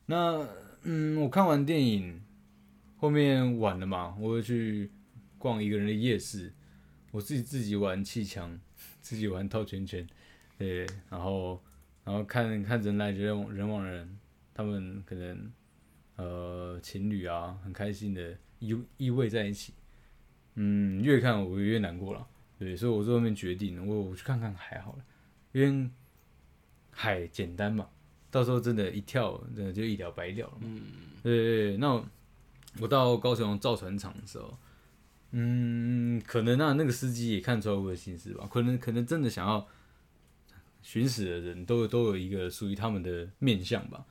[0.06, 0.46] 那
[0.82, 2.20] 嗯，我看完电影
[2.96, 4.90] 后面晚了嘛，我会去
[5.38, 6.52] 逛一个人的夜市，
[7.10, 8.58] 我自己自己玩气枪，
[9.00, 10.06] 自己玩套圈圈，
[10.58, 10.86] 对。
[11.08, 11.62] 然后
[12.04, 14.18] 然后看看人来人往人往人，
[14.54, 15.52] 他们可能
[16.16, 19.72] 呃情侣啊，很开心的依依偎在一起。
[20.54, 22.26] 嗯，越看我越难过了，
[22.58, 25.04] 对，所以我在后面决定，我我去看看海好了，
[25.52, 25.90] 因为
[26.90, 27.88] 海简单嘛，
[28.30, 30.62] 到时候真的，一跳，真的就一了百了了嘛。
[30.62, 30.82] 嗯，
[31.22, 32.04] 对，那
[32.80, 34.58] 我到高雄造船厂的时候，
[35.30, 39.66] 嗯，可能啊，那个司机也看出来我的心思吧，可能可能真的想要
[40.82, 44.04] 寻死的人都都有一个属于他们的面相吧。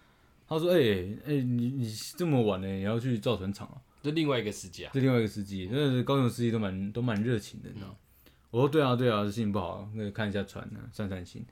[0.47, 0.79] 他说：“哎
[1.25, 7.95] 哎，你你这么晚了，也要去造船厂啊？”这另外一个司机啊，这另外一个司机，那高雄司机都蛮都蛮热情的，你知道？
[8.49, 11.45] 我说对啊对啊，心情不好，那看一下船呢，散散心。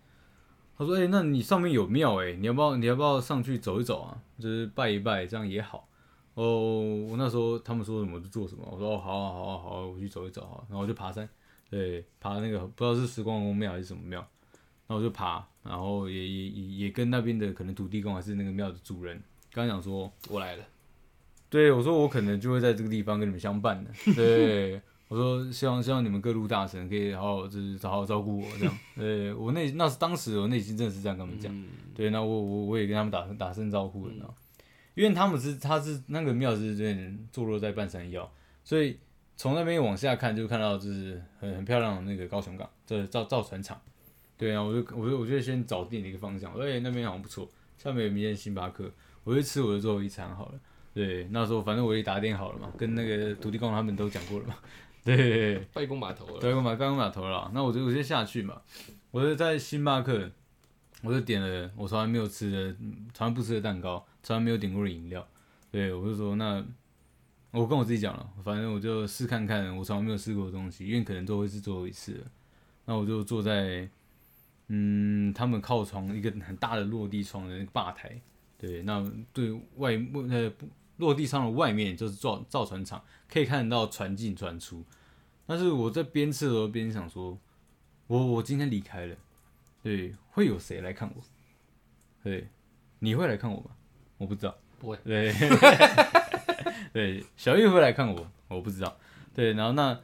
[0.77, 4.17] 他说：“哎、那你上面有庙哎、你要不要你要不要上去走一走啊？
[4.39, 5.89] 就是拜一拜，这样也好。”
[6.35, 11.27] 哦，我那时候他们说什么就做什么，我说：“哦，好啊，好啊，好啊，我去走一走哈。”然后我就爬山，
[11.69, 14.19] 对，爬那个不知道是时光公庙还是什么庙，
[14.87, 19.21] 然后我就爬，然后也也也也跟那边的可能土地公还是那个庙的主人
[19.51, 20.63] 刚讲说，我来了，
[21.49, 34.35] 对我说我可能就会在这个地方跟你们相伴的， 对我说希望希望你们各路大神可以好好就是好好照顾我这样，对我内那是当时我内心真的是这样跟他们讲，嗯，对，那我我我也跟他们打打声招呼了，你知道，
[34.93, 38.31] 因为他们是他是那个庙是有点坐落在半山腰，
[38.63, 38.99] 所以
[39.35, 43.81] 从那边往下看就看到就是很很漂亮的那个高雄港，这造造船厂，
[44.37, 48.91] 对啊，我就我就我就先找定了一个方向，哎、那边好像不错，下面有一间星巴克，
[49.23, 50.59] 我就吃我的最后一餐好了。
[50.93, 54.55] 对，那时候反正我也打点好了嘛，跟那个土地公他们都讲过了嘛。
[55.01, 58.61] 对，拜公码头了，对，我买刚刚码头了，那我就我就下去嘛，
[59.11, 60.29] 我就在星巴克，
[61.01, 65.25] 我就点了我从来没有吃的，嗯从来不吃的蛋糕，从来没有点过的饮料。
[65.71, 66.63] 对，我就说那
[67.51, 72.25] 我跟我自己讲了，反正我就试看看我从来没有试过的东西，因为可能都会是最后一次了。
[72.85, 73.89] 那我就坐在
[74.67, 78.19] 嗯他们靠窗一个很大的落地窗的那个吧台，
[78.57, 79.93] 对，那对外
[80.29, 80.67] 呃不
[80.99, 84.85] 落地窗的外面就是造造船厂，可以看得到船进船出。
[85.45, 87.37] 但是我在边吃的时候边想说，
[88.07, 89.15] 我我今天离开了，
[89.81, 91.21] 对，会有谁来看我？
[92.23, 92.47] 对，
[92.99, 93.71] 你会来看我吗？
[94.17, 94.55] 我不知道。
[94.77, 95.33] 不会，对，
[96.93, 98.97] 对，小玉会来看我，我不知道。
[99.33, 99.99] 对，然后那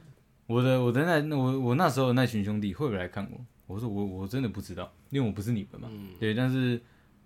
[0.46, 3.40] 我的我的那那我我那时候那群兄弟会不会来看我？
[3.66, 5.88] 我说我我真的不知道，因为我不是你们嘛。
[5.90, 6.80] 嗯，对，但是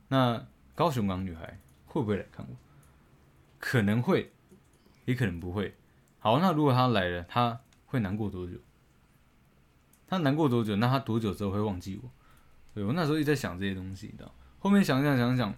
[0.08, 0.44] 那
[0.74, 2.56] 高雄港女孩会不会来看我？
[3.60, 4.32] 可能会，
[5.04, 5.76] 也可能不会。
[6.18, 8.56] 好，那如果他来了，他会难过多久？
[10.08, 10.74] 他难过多久？
[10.74, 12.10] 那他多久之后会忘记我？
[12.74, 14.34] 对我那时候一直在想这些东西，你知道？
[14.58, 15.54] 后面想想想想，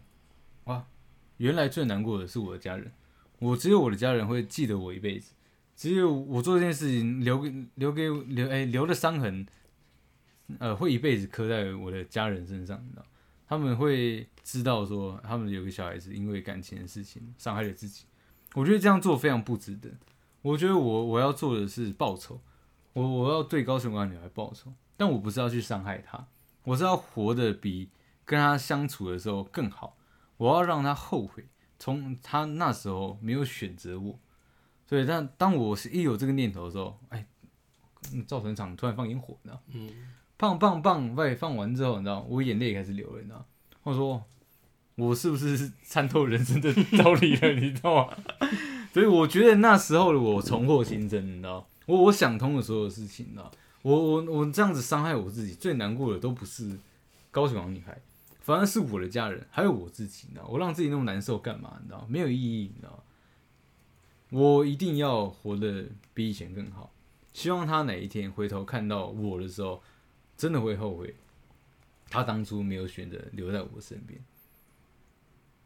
[0.65, 0.85] 哇，
[1.37, 2.93] 原来最难过的是我的家人，
[3.39, 5.33] 我只有我的家人会记得我一辈子，
[5.77, 9.47] 只有我做这件事情留给留给留哎、留的伤痕，
[10.59, 13.05] 呃，会一辈子刻在我的家人身上，你知道？
[13.53, 18.07] 他们会知道说，他们有个小孩子因为感情的事情伤害了自己。
[18.55, 19.91] 我觉得这样做非常不值得。
[20.41, 22.41] 我觉得我我要做的是报仇，
[22.95, 26.27] 我我要对高雄港女孩报仇，但我不是要去伤害她，
[26.65, 27.91] 我是要活得比
[28.25, 29.99] 跟她相处的时候更好。
[30.39, 31.47] 我要让她后悔，
[31.79, 34.19] 从她那时候没有选择我。
[34.87, 37.27] 所以，但当我是一有这个念头的时候，哎，
[38.27, 39.63] 造船厂突然放烟火，你知道？
[39.69, 39.91] 嗯，
[40.43, 43.47] 棒棒棒，喂放完之后，你知道，我眼泪开始流了，你知道，
[43.85, 44.21] 我说
[44.97, 48.17] 我是不是参透人生的道理了，你知道吗？
[48.93, 53.49] 所以我觉得那时候的我重获新生，你知道，我我想通了所有事情，你知道，
[53.83, 56.77] 我我我这样子伤害我自己，最难过的都不是
[57.31, 57.97] 高雄王女孩，
[58.41, 61.75] 反而是我的家人，还有我自己，你知道，我让自己那么难受干嘛？
[61.81, 63.05] 你知道，没有意义，你知道，
[64.31, 66.93] 我一定要活得比以前更好，
[67.33, 69.81] 希望他哪一天回头看到我的时候。
[70.37, 71.15] 真的会后悔，
[72.11, 74.19] 他当初没有选择留在我身边，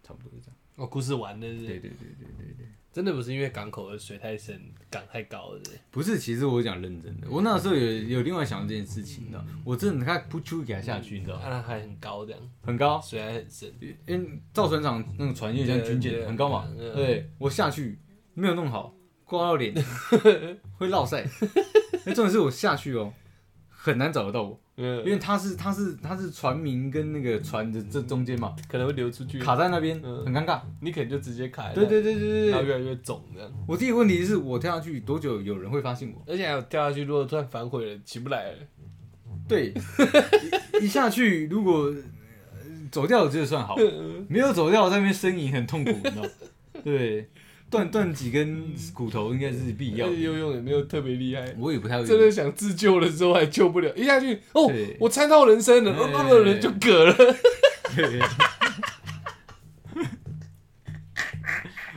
[0.03, 0.57] 差不多是这样。
[0.77, 1.67] 哦，故事完了是不是？
[1.67, 4.61] 对对对对对对，真的不是因为港口的水太深，
[4.91, 5.79] 港太高了是不是？
[5.91, 13.73] 不是，其实我讲认真的，我那时候有有另外想这件事情，你知道，我真的他不出给他下去，你知道，吗，它还很高这样，很高，水还很深，
[14.07, 17.99] 因为造船厂那个船有点像军舰，很高嘛，对对我下去
[18.35, 18.95] 没有弄好，
[19.25, 19.75] 刮到脸
[20.77, 21.27] 会落晒，
[22.05, 23.11] 那重点是我下去哦，
[23.87, 30.25] 很难找得到我，因嗯，为它是它是它是船名跟那个船的这中间嘛，可能会流出去，卡在那边，嗯。
[30.25, 30.61] 很尴尬。
[30.81, 36.21] 你可能就直接卡对对对对对对，然后越来越肿这样，我第一个问题是我跳下去多久有人会发现我？
[36.27, 38.59] 而且还有掉下去，如果突然反悔了，起不来了，
[39.49, 39.73] 对，
[40.83, 42.59] 一一下去如果呃
[42.91, 43.77] 走掉，我觉得算好，
[44.29, 46.29] 没有走掉在那边呻吟很痛苦，你知道吗？
[46.83, 47.29] 对，
[47.69, 51.55] 断断几根骨头应该是必要游泳也没有特别厉害。
[51.59, 57.15] 我也不太会真的想自救的时候还救不了，一下去哦，我参到人生了，对哦，那个人就嗝了。
[57.95, 58.21] 对。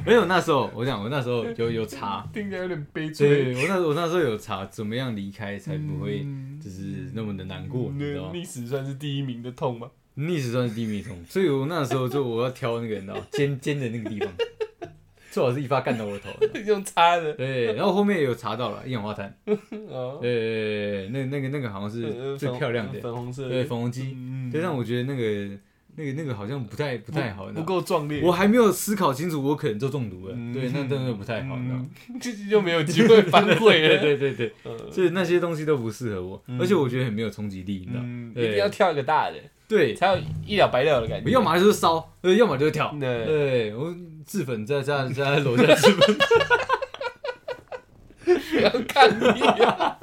[0.06, 3.64] 没有，那时候我想，我那时候有有查，听起来有点悲催对催。
[3.64, 8.32] 我那我那时候有查怎么样离开才不会嗯就是那么的难过，你知道吗？
[8.34, 9.92] 历史算是第一名的痛吗？
[10.16, 14.34] 逆时算是第一名痛，所以我那时候就我要挑那个你知道尖尖的那个地方，
[15.32, 16.30] 最好是一发干到我的头。
[16.66, 17.34] 用擦的。
[17.34, 19.34] 对，然后后面也有查到了一氧化碳，
[19.90, 23.50] 哦，对，那那个那个好像是最漂亮的，粉红色的。
[23.50, 25.58] 对，粉红鸡，嗯对，但我觉得那个
[25.96, 28.22] 那个那个好像不太不太好，不够壮烈。
[28.24, 30.54] 我还没有思考清楚，我可能就中毒了，嗯。
[30.54, 31.58] 对，那真的不太好，
[32.20, 34.02] 这 就没有机会反悔对了。
[34.02, 34.78] 对对对，嗯。
[34.92, 36.60] 所以那些东西都不适合我，嗯。
[36.60, 39.38] 而且我觉得很没有冲击力，你知道一定要跳一个大的。
[39.70, 41.26] 对，才有一了百了的感觉。
[41.26, 42.92] 我要么就是烧，对，要么就是跳。
[43.00, 43.96] 对，对，我
[44.26, 46.18] 自粉在在在楼下自粉，
[48.26, 49.26] 不要看你
[49.64, 50.00] 啊！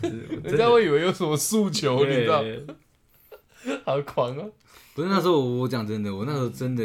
[0.44, 2.42] 人家会以为有什么诉求，你知道？
[2.42, 2.64] 对
[3.84, 4.50] 好狂哦！
[4.94, 6.84] 不是那时候我我讲真的，我那时候真的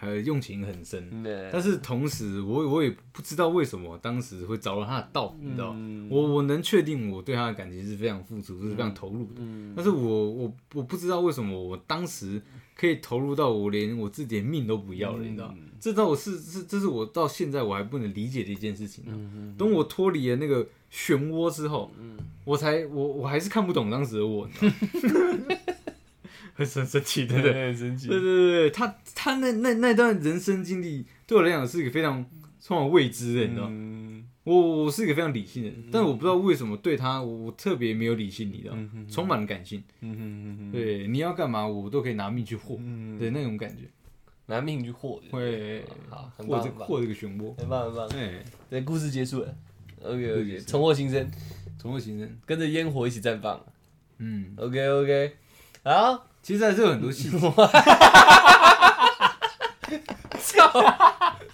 [0.00, 5.72] 还用情很深，对但是同时我我也不知道为什么当时会着了他的道，你知道？
[5.76, 9.32] 嗯我我能确定我对他的感情是非常付出，是非常投入的。
[9.38, 12.40] 嗯但是我我我不知道为什么我当时
[12.76, 15.52] 可以投入到我连我自己的命都不要了，你知道？
[15.56, 19.04] 嗯这到我是是这是我到现在我还不能理解的一件事情、
[19.58, 21.90] 等我脱离了那个漩涡之后，
[22.44, 24.68] 我才我我还是看不懂当时的我，你
[25.00, 25.56] 知道？
[26.58, 27.52] 很神神奇，对不对？
[27.52, 32.26] 很神奇对对对对，他他那那那段人生经历对我来讲是一个非常
[32.60, 33.68] 充满未知的，你知道？
[33.70, 38.72] 嗯我我是一个非常理性的人，但我不知道为什么对他我我特别没有理性，你知道？
[38.74, 39.84] 嗯充满了感性。
[40.00, 43.84] 嗯对，你要干嘛我都可以拿命去豁，嗯对那种感觉，
[44.46, 47.54] 拿命去豁，会好，很和棒，很棒，这和这个漩涡。
[47.60, 48.08] 很棒，很棒。
[48.08, 49.54] 对，对，故事结束了。
[50.02, 51.30] ，OK OK，重获新生，
[51.78, 52.36] 重获新生。
[52.46, 53.62] 跟着烟火一起绽放。
[54.16, 55.32] 嗯，OK OK，
[55.84, 57.36] 好，其实还是有很多细节。
[60.40, 60.72] 操！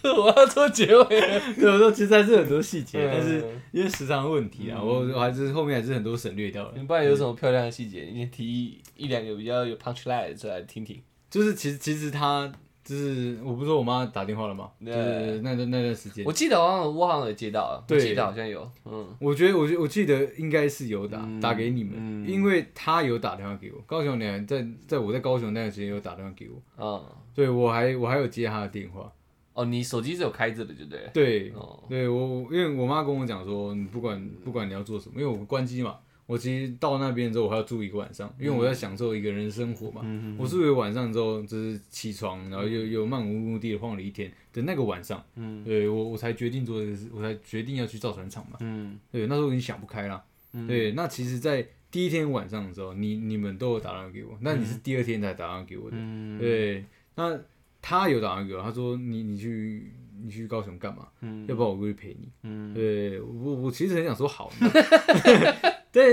[0.05, 1.41] 我要做结尾了。
[1.57, 6.73] 对，我说其实还是有很多细节，嗯但是因为时长问题啊，我我还是后面还是很多省略掉了。
[6.77, 8.09] 你不然有什么漂亮的细节？
[8.13, 11.03] 你提一一两个比较有 punch line 的出来听听。
[11.29, 12.53] 就是其实其实他
[12.85, 14.71] 就是我不是说我妈打电话了吗？
[14.85, 16.25] 就是那段那段时间。
[16.25, 19.09] 我，记得好像我好像有接到啊，我对记得好像有，嗯。
[19.19, 22.29] 我觉得我觉得我记得应该是有打嗯打给你们，嗯。
[22.29, 27.03] 因为他有打电话给我，高雄人在在我在高雄那段时间有打电话给我，嗯，
[27.35, 29.11] 对我还我还有接他的电话，
[29.55, 31.11] 哦，你手机是有开着的，对不对了？
[31.15, 31.53] 对。
[31.57, 35.97] 哦，对我因为我妈跟我讲说，你不管不管你要做什么，因为我关机嘛。
[36.27, 40.01] 我其实到那边之后，我还要住一个晚上，因为我在享受一个人的生活嘛。
[40.05, 48.57] 嗯我住一个晚上之后，就是起床，然后又又漫无目的的晃了一天的那个晚上，嗯对我我才决定做这个事，我才决定要去造船厂嘛。
[48.61, 50.25] 嗯对，那时候我已经想不开了。
[50.53, 55.97] 嗯对，那其实，在第一天晚上的时候，你你们都有打电话给我，那你是第二天才打电话给我的。
[55.99, 56.85] 嗯对，
[57.17, 57.39] 那
[57.83, 61.09] 他有打电话给我，他说你你去你去高雄干嘛？
[61.23, 62.31] 嗯要不然我过去陪你。
[62.45, 64.51] 嗯对我我其实很想说好，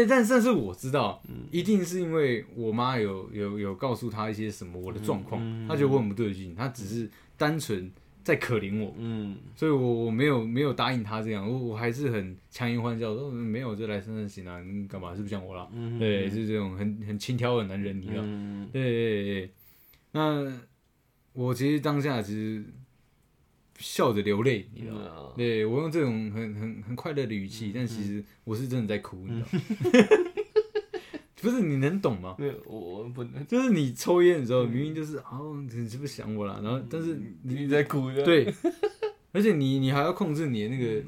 [0.04, 7.92] 对，但但是我知道，嗯一定是因为我妈有有有告诉她一些什么我的状况，嗯他觉得我很不对劲，她只是单纯
[8.24, 15.68] 在可怜我，嗯所以我我没有没有答应她这样，我我还是很强颜欢笑说嗯没有就来深圳行啊，你干嘛是不是想我啦？
[15.74, 18.24] 嗯对，是这种很很轻佻的男人，你知道？
[18.72, 19.52] 对对对，
[20.12, 20.52] 那
[21.34, 22.64] 我其实当下其实
[23.82, 25.02] 笑着流泪，你知道吗？
[25.08, 30.32] 嗯对我用这种很很很快乐的语气，但其实我是真的在哭，你知道吗？
[31.42, 32.36] 不是你能懂吗？
[32.38, 36.62] 没有，我我不能，就是你抽烟的时候，明明就是哦，你是不是想我了？
[36.62, 38.54] 然后但是你在哭的，对，
[39.32, 41.02] 而且你你还要控制你的那个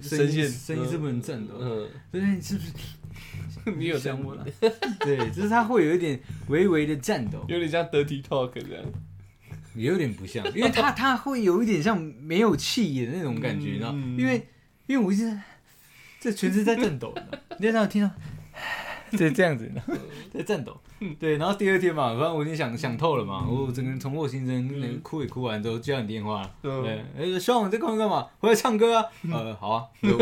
[0.00, 1.54] 声音，声音是不能颤抖。
[1.60, 2.72] 嗯，对，你是不是
[3.76, 4.46] 你有想我了？
[5.04, 6.18] 对，就是它会有一点
[6.48, 8.84] 微微的颤抖，有点像 dirty talk 这样，
[9.74, 13.90] 也有点不像，因为他 他会有一点像没有气的那种感觉，你知道？
[13.92, 14.46] 嗯因为
[14.86, 15.38] 因为我一直
[16.20, 17.14] 这全身在颤抖，
[17.58, 18.10] 你知道听到。
[19.16, 19.70] 这，这样子，
[20.32, 20.76] 在颤抖。
[21.20, 27.04] 对，然后第二天嘛，反正我已经想想透了嘛，我整个人重获新生，那个哭也哭完之后接到你电话，嗯对，
[27.34, 28.26] 哎，希望你在干嘛干嘛？
[28.40, 29.04] 回来唱歌啊？
[29.30, 30.18] 呃，好啊，我就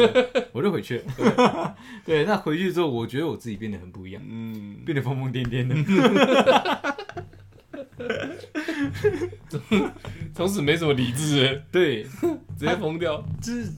[0.53, 1.77] 我就回去了。
[2.05, 7.22] 对，那回去之后，我觉得我自己变得很不一样，嗯，变得疯疯癫癫的。
[10.35, 12.03] 从此没什么理智了，对，
[12.59, 13.71] 直接疯掉，就是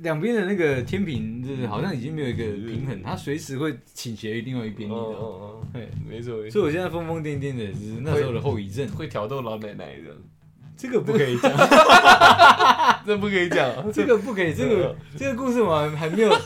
[0.00, 5.16] 两边的那个天平，就是好像已经没有一个平衡，它随时会倾斜于另外一边，你知道吗？
[5.18, 8.86] 哦对，没错，所以我现在疯疯癫癫的，就是那时候的后遗症。
[8.88, 10.10] 会挑逗老奶奶的，
[10.76, 11.52] 这个不可以讲，
[13.06, 16.36] 这 不可以讲，这个不可以，这个这个故事我还没有。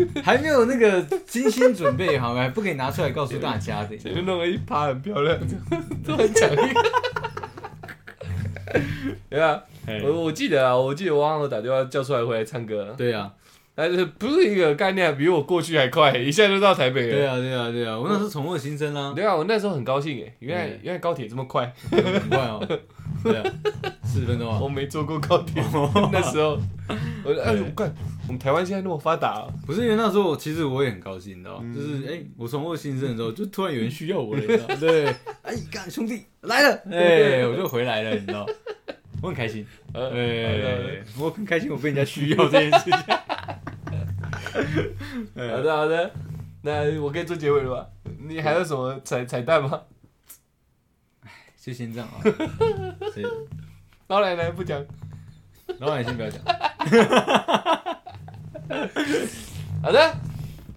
[0.22, 3.96] 还没有那个精心准备好，还不可以拿出来告诉大家的。
[3.96, 5.38] 前面弄了一趴很漂亮，
[6.04, 6.82] 突然讲一个，
[9.30, 9.62] 对啊，
[10.04, 13.32] 我我记得啊，我记得我忘了打电话叫出来回来唱歌，对啊，
[13.74, 17.12] 但是不是一个概念，比我过去还快，一下就到台北了。
[17.16, 22.64] 对啊，对啊，对啊，我那时候重获新生啦，对啊，我那时候很高兴诶，原来原来高铁这么快，很快哦，
[23.24, 23.44] 对啊，
[24.08, 24.58] 四十分钟啊。
[24.62, 25.62] 我，没坐过高铁，
[26.10, 26.58] 那时候。
[27.22, 27.94] 我哎我看
[28.26, 31.64] 我们台湾现在那么发达啊，不是因为那时候其实我也很高兴，你知道吗？
[31.64, 31.74] 嗯。
[31.74, 34.76] 就是哎、我重获新生的时候，就突然有人需要我了，你知道吗？
[34.80, 35.06] 对，
[35.42, 38.46] 哎，干兄弟来了，哎，我就回来了，你知道，
[39.20, 42.92] 我很开心，呃哎，我很开心，我被人家需要这件事情。
[45.34, 46.10] 好的好的，
[46.62, 47.86] 那我可以做结尾了吧？
[48.26, 49.82] 你还有什么彩彩蛋吗？
[51.60, 52.22] 就先这样啊。
[52.22, 53.22] 对，
[54.08, 54.82] 老奶奶不讲。
[55.80, 56.42] 老奶先不要讲。
[59.82, 60.16] 好的，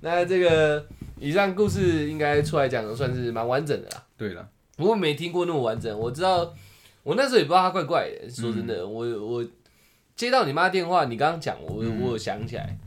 [0.01, 0.85] 那这个
[1.17, 4.03] 以上故事应该出来讲的算是蛮完整的啦。
[4.17, 6.53] 对了，不过没听过那么完整，我知道
[7.03, 8.29] 我那时候也不知道他怪怪的。
[8.29, 9.45] 说真的，我我
[10.13, 12.77] 接到你妈电话，你刚刚讲，我我有想起来，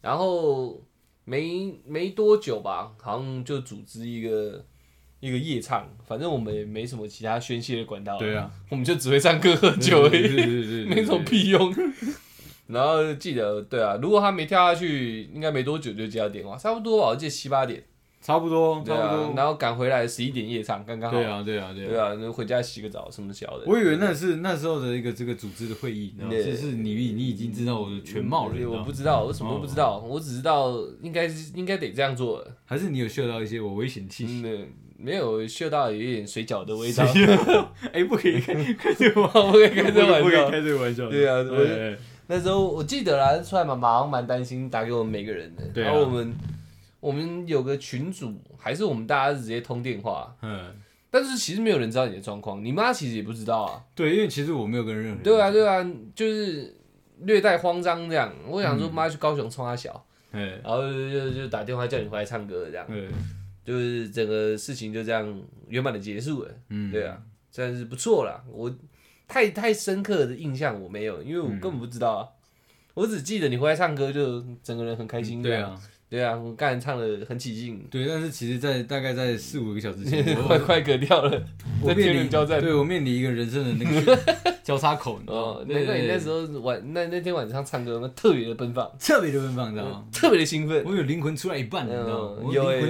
[0.00, 0.82] 然后
[1.24, 4.64] 没没多久吧，好像就组织一个
[5.24, 11.74] 一个夜唱，反正我们也没什么其他宣泄的管道，对啊，我们就只会唱歌喝酒而已，没什么屁用。
[12.66, 17.82] 然后记得，对啊，如果他没跳下去，应该没多久就接到电话，差不多吧，我记得七八点，
[18.20, 19.34] 差不多，对啊差不，多。
[19.34, 21.16] 然后赶回来十一点夜唱，刚刚好。
[21.16, 21.88] 对啊，对啊，对啊。
[21.88, 23.64] 对啊，那回家洗个澡什么小的。
[23.66, 32.56] 我以为那是那时候的一个这个组织的会议，然后对就是你你已经知道我的全貌了，我不知道，我什么都不知道，我只知道应该是应该得这样做的。
[32.64, 34.42] 还是你有嗅到一些我危险气息？
[35.04, 37.04] 嗯，没有嗅到有一点水饺的味道。
[37.92, 40.22] 哎，不可以开开这个玩我不可以开这玩笑。
[40.22, 41.10] 不可以开这个玩笑。
[41.10, 41.96] 对啊我对
[42.26, 45.62] 那时候我记得啦，出来妈妈好像蛮担心打给我们每个人的。
[45.74, 46.34] 对啊然后我们
[47.00, 50.74] 我们有个群主，还是我们大家直接通电话，嗯，
[51.10, 53.82] 但是其实没有人知道你的状况，你妈其实也不知道啊。
[53.94, 56.74] 对，因为其实我没有跟任何人对啊，对啊，就是
[57.20, 58.32] 略带慌张这样。
[58.48, 60.02] 我想说妈去高雄冲他小，
[60.32, 62.86] 嗯，然后就就打电话叫你回来唱歌这样。
[62.88, 63.06] 对，
[63.64, 66.54] 就是整个事情就这样圆满的结束了。
[66.68, 68.44] 嗯，对啊，算是不错啦。
[68.50, 68.72] 我
[69.26, 72.28] 太太深刻的印象我没有，因为我根本不知道啊。
[72.94, 75.42] 我只记得你回来唱歌，就整个人很开心。
[75.42, 81.30] 对，啊，对啊，我刚才唱的很起劲，对，但是其实，在大概在四五个小时前， 快我快嗝掉了，
[81.84, 82.60] 在我面临交战。
[82.60, 84.18] 对我面临一个人生的那个
[84.62, 90.04] 交叉口，你知道哦吗？，难怪你那时候候晚那那天晚上唱歌，那特别的奔放，特别的奔放，你知道吗？
[90.12, 90.84] 特别的兴奋。
[90.86, 92.36] 我有灵魂出来一半，你知道吗？
[92.38, 92.86] 嗯我灵魂有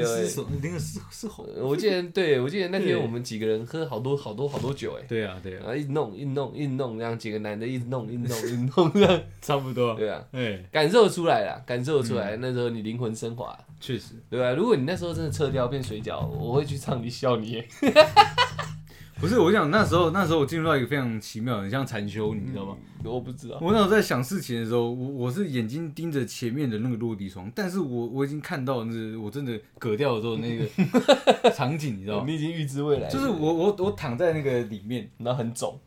[0.60, 1.44] 灵魂失失吼。
[1.62, 9.94] 我记得，对我记得那天我们几个人喝好多好多好多酒，哎，对啊，对啊，然后一直弄一直弄一直弄，这样几个男的一直弄一直弄一直弄这样，差不多。
[9.94, 10.22] 对啊。
[10.32, 14.52] 哎，感受出来了，感受出嗯来，那时候你灵魂升华，确实，对吧？
[14.52, 17.68] 如果你那时候真的撤掉变水饺，我会去唱你笑你耶，
[19.18, 22.76] 不是我想那时候，那时候我进入到一个非常奇妙，很像禅修，你知道吗？
[23.04, 30.66] 我不知道，我那时候在想事情的时候，我我是眼睛盯着前面的那个落地窗，但是我我已经看到那我真的割掉的时候那个
[31.52, 32.24] 场景，你知道吗？
[32.26, 35.78] 你已经预知未来，就是我我我躺在那个里面，然后很肿，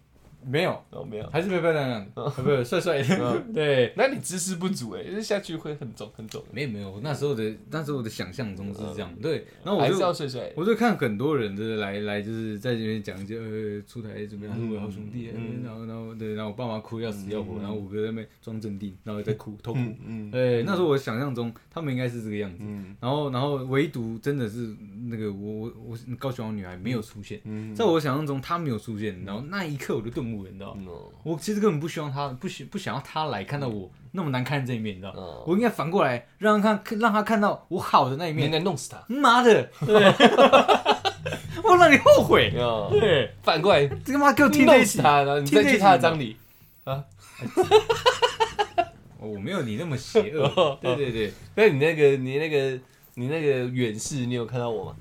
[0.48, 3.02] 没有，哦没有，还是漂漂亮亮的，不是帅帅。
[3.04, 3.93] 的，对。
[3.95, 9.45] 那你知识不足哎，就是下去会很肿很肿，没有没有，我那时候的那时候的想象中是这样，对。
[9.64, 15.64] 然后我还是就要帅帅，我就看很多人就是来来就是在这边讲一些呃出台怎么样，是我的好兄弟，嗯。
[15.64, 19.80] 然后然后对，然后我爸妈哭要死要活，然后我哥在那边装镇定，然后在哭偷哭。
[19.80, 20.32] 嗯嗯。
[20.32, 22.95] 对，那时候我想象中他们应该是这个样子，嗯。
[23.00, 24.76] 然后然后唯独真的是
[25.10, 30.78] 那个我我我高雄女孩没有出现，嗯，在我想象中她没有出现，然后那一刻我就顿悟了，你知道
[31.24, 35.44] 我其实根本不希望他不希不想要他来看到我那么难看的这一面，你知道？
[35.46, 38.40] 我应该反过来让他看 让他看到我好的那一面。
[38.40, 38.52] 你应。
[38.52, 39.96] 该弄死他，妈的，对，
[41.64, 42.54] 我让你后悔。
[42.58, 46.38] 哦，对，反过来这个妈给我听这一集，弄死他，然后你再去他的葬礼，
[46.86, 47.04] 啊？
[49.20, 50.78] 我没有你那么邪恶。
[50.82, 52.80] 对对对，那你那个你那个
[53.16, 54.96] 你那个远视，你有看到我吗？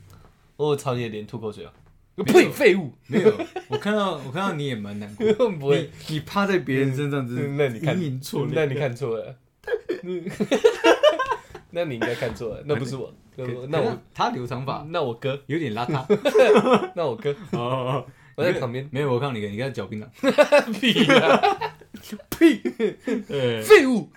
[0.57, 1.73] 我有朝你的脸吐口水啊！
[2.25, 2.93] 呸，废物！
[3.09, 3.33] 没有，
[3.69, 5.51] 我看到我看到你也蛮难过。
[5.53, 9.37] 不会，你你趴在别人身上，真是嗯那你看错那你看错了，
[11.71, 13.13] 那你应该看错了，那不是我，
[13.69, 16.05] 那我他留长发，那我哥，有点邋遢。
[16.95, 20.07] 那我哥，哦，我在旁边，没有，我看你跟你跟他嚼槟榔。
[22.31, 22.61] 屁
[23.63, 24.09] 废物。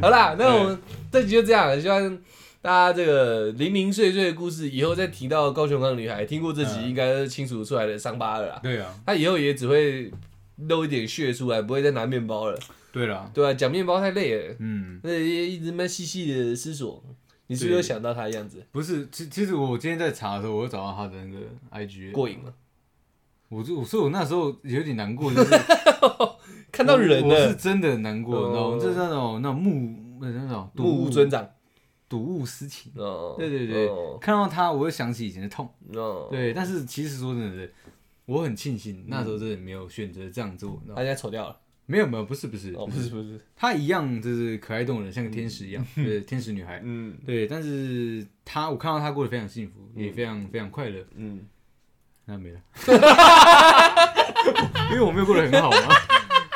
[0.00, 0.78] 好啦，那我们
[1.10, 2.18] 这集就这样了，希望
[2.64, 8.60] 大家这个零零碎碎的故事，以后再提到高雄港女孩，听过这集嗯应该是清楚出来的伤疤了啦。
[8.62, 10.10] 对啊，他以后也只会
[10.56, 12.58] 露一点血出来，不会再拿面包了，
[12.90, 17.04] 对了，对啊、讲面包太累了，嗯，那一直蛮细细的思索。
[17.48, 18.64] 你是不是有想到他的样子？
[18.72, 22.54] 不是，其其实我今天在查的时候，我有找到他的那个 IG，过瘾了？
[23.50, 25.50] 我就我说我那时候有点难过，就是
[26.72, 28.78] 看到人我我是，真的很难过，哦你知道吗？
[28.78, 31.46] 就是那种那种目那种睹目无尊长。
[32.08, 32.92] 睹物思情。
[32.96, 35.68] 哦，对对对，哦看到他，我会想起以前的痛。
[35.94, 37.68] 哦，对，但是其实说真的，
[38.26, 40.70] 我很庆幸那时候真的没有选择这样做。
[40.82, 41.56] 你知道吗他现在丑掉了。
[41.86, 46.80] 没有没有，不是不是，哦，不是不是，她一样就是可爱动人，像个天使一样，对，天使女孩。
[46.82, 51.04] 嗯对，但是她我看到她过得非常幸福，也非常非常快乐。
[51.14, 51.46] 嗯，
[52.24, 52.60] 那没了，
[54.92, 55.76] 因为我没有过得很好嘛，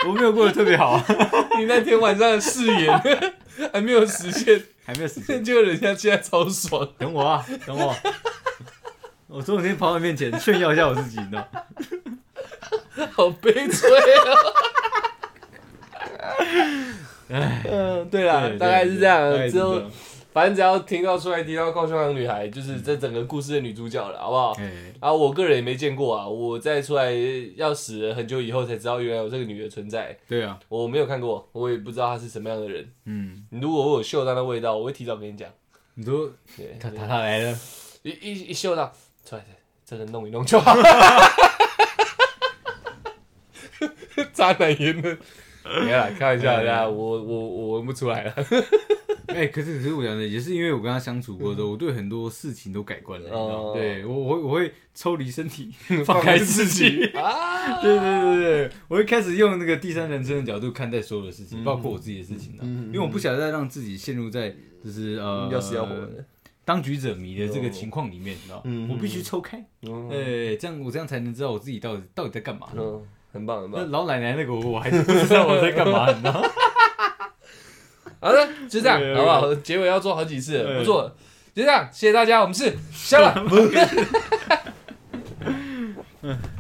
[0.09, 1.05] 我没有过得特别好啊。
[1.61, 2.99] 你那天晚上的誓言，
[3.72, 5.43] 还没有实现，还没有时间。
[5.44, 6.89] 结果人家现在超爽。
[6.98, 7.94] 等我啊，等我。
[9.26, 11.62] 我总有一天跑到你面前炫耀一下我自己，你知道吗？
[13.12, 14.35] 好悲催啊！
[17.30, 19.51] 唉，嗯，对啦，对大概是这样。
[19.51, 19.62] 之
[20.32, 24.52] 反正只要听到出来提到高雄港女孩，就是这整个故事的女主角了，好不好？
[24.59, 27.12] 哎，啊，我个人也没见过啊，我在出来
[27.56, 32.88] 要死了很久以后才知道原来有这个女的存在，对啊，我没有看过，我也不知道她是什么样的人。
[33.06, 35.48] 嗯，如果我有嗅到那味道，我会提早跟你讲。
[35.94, 37.59] 你说对，他他他来了，
[38.02, 38.92] 一一一嗅到，
[39.24, 39.44] 出来
[39.84, 40.76] 这个弄一弄就好。
[44.34, 45.16] 渣男言论，
[45.85, 48.35] 没有啦，开玩笑的，我我我闻不出来了。
[49.28, 53.55] 哎、可是可是我讲的也是因为我跟他相处过之后，我对很多事情都改观了，你知道吗？
[53.55, 55.70] 哦对我我会我会抽离身体，
[56.03, 57.05] 放放开自己。
[57.09, 57.81] 啊！
[57.82, 66.24] 对对对对，我会开始用那个第三人称的角度看待所有的事情，嗯包括我自己的事情的、嗯因为我不想再让自己陷入在就是呃要死要活的。
[66.65, 68.62] 当局者迷的这个情况里面，你知道吗？
[68.65, 72.69] 嗯我必须抽开，嗯对，这样我这样才能知道我自己到底到底在干嘛。
[73.32, 73.90] 嗯，很棒很那棒。
[73.90, 76.48] 老奶奶那个我我还是不知道我在干嘛，你知道吗？
[78.20, 79.55] 好的，就这样，好不好？
[79.56, 81.14] 结尾要做好几次不做了。
[81.55, 83.44] 就这样，谢谢大家，我们是香了。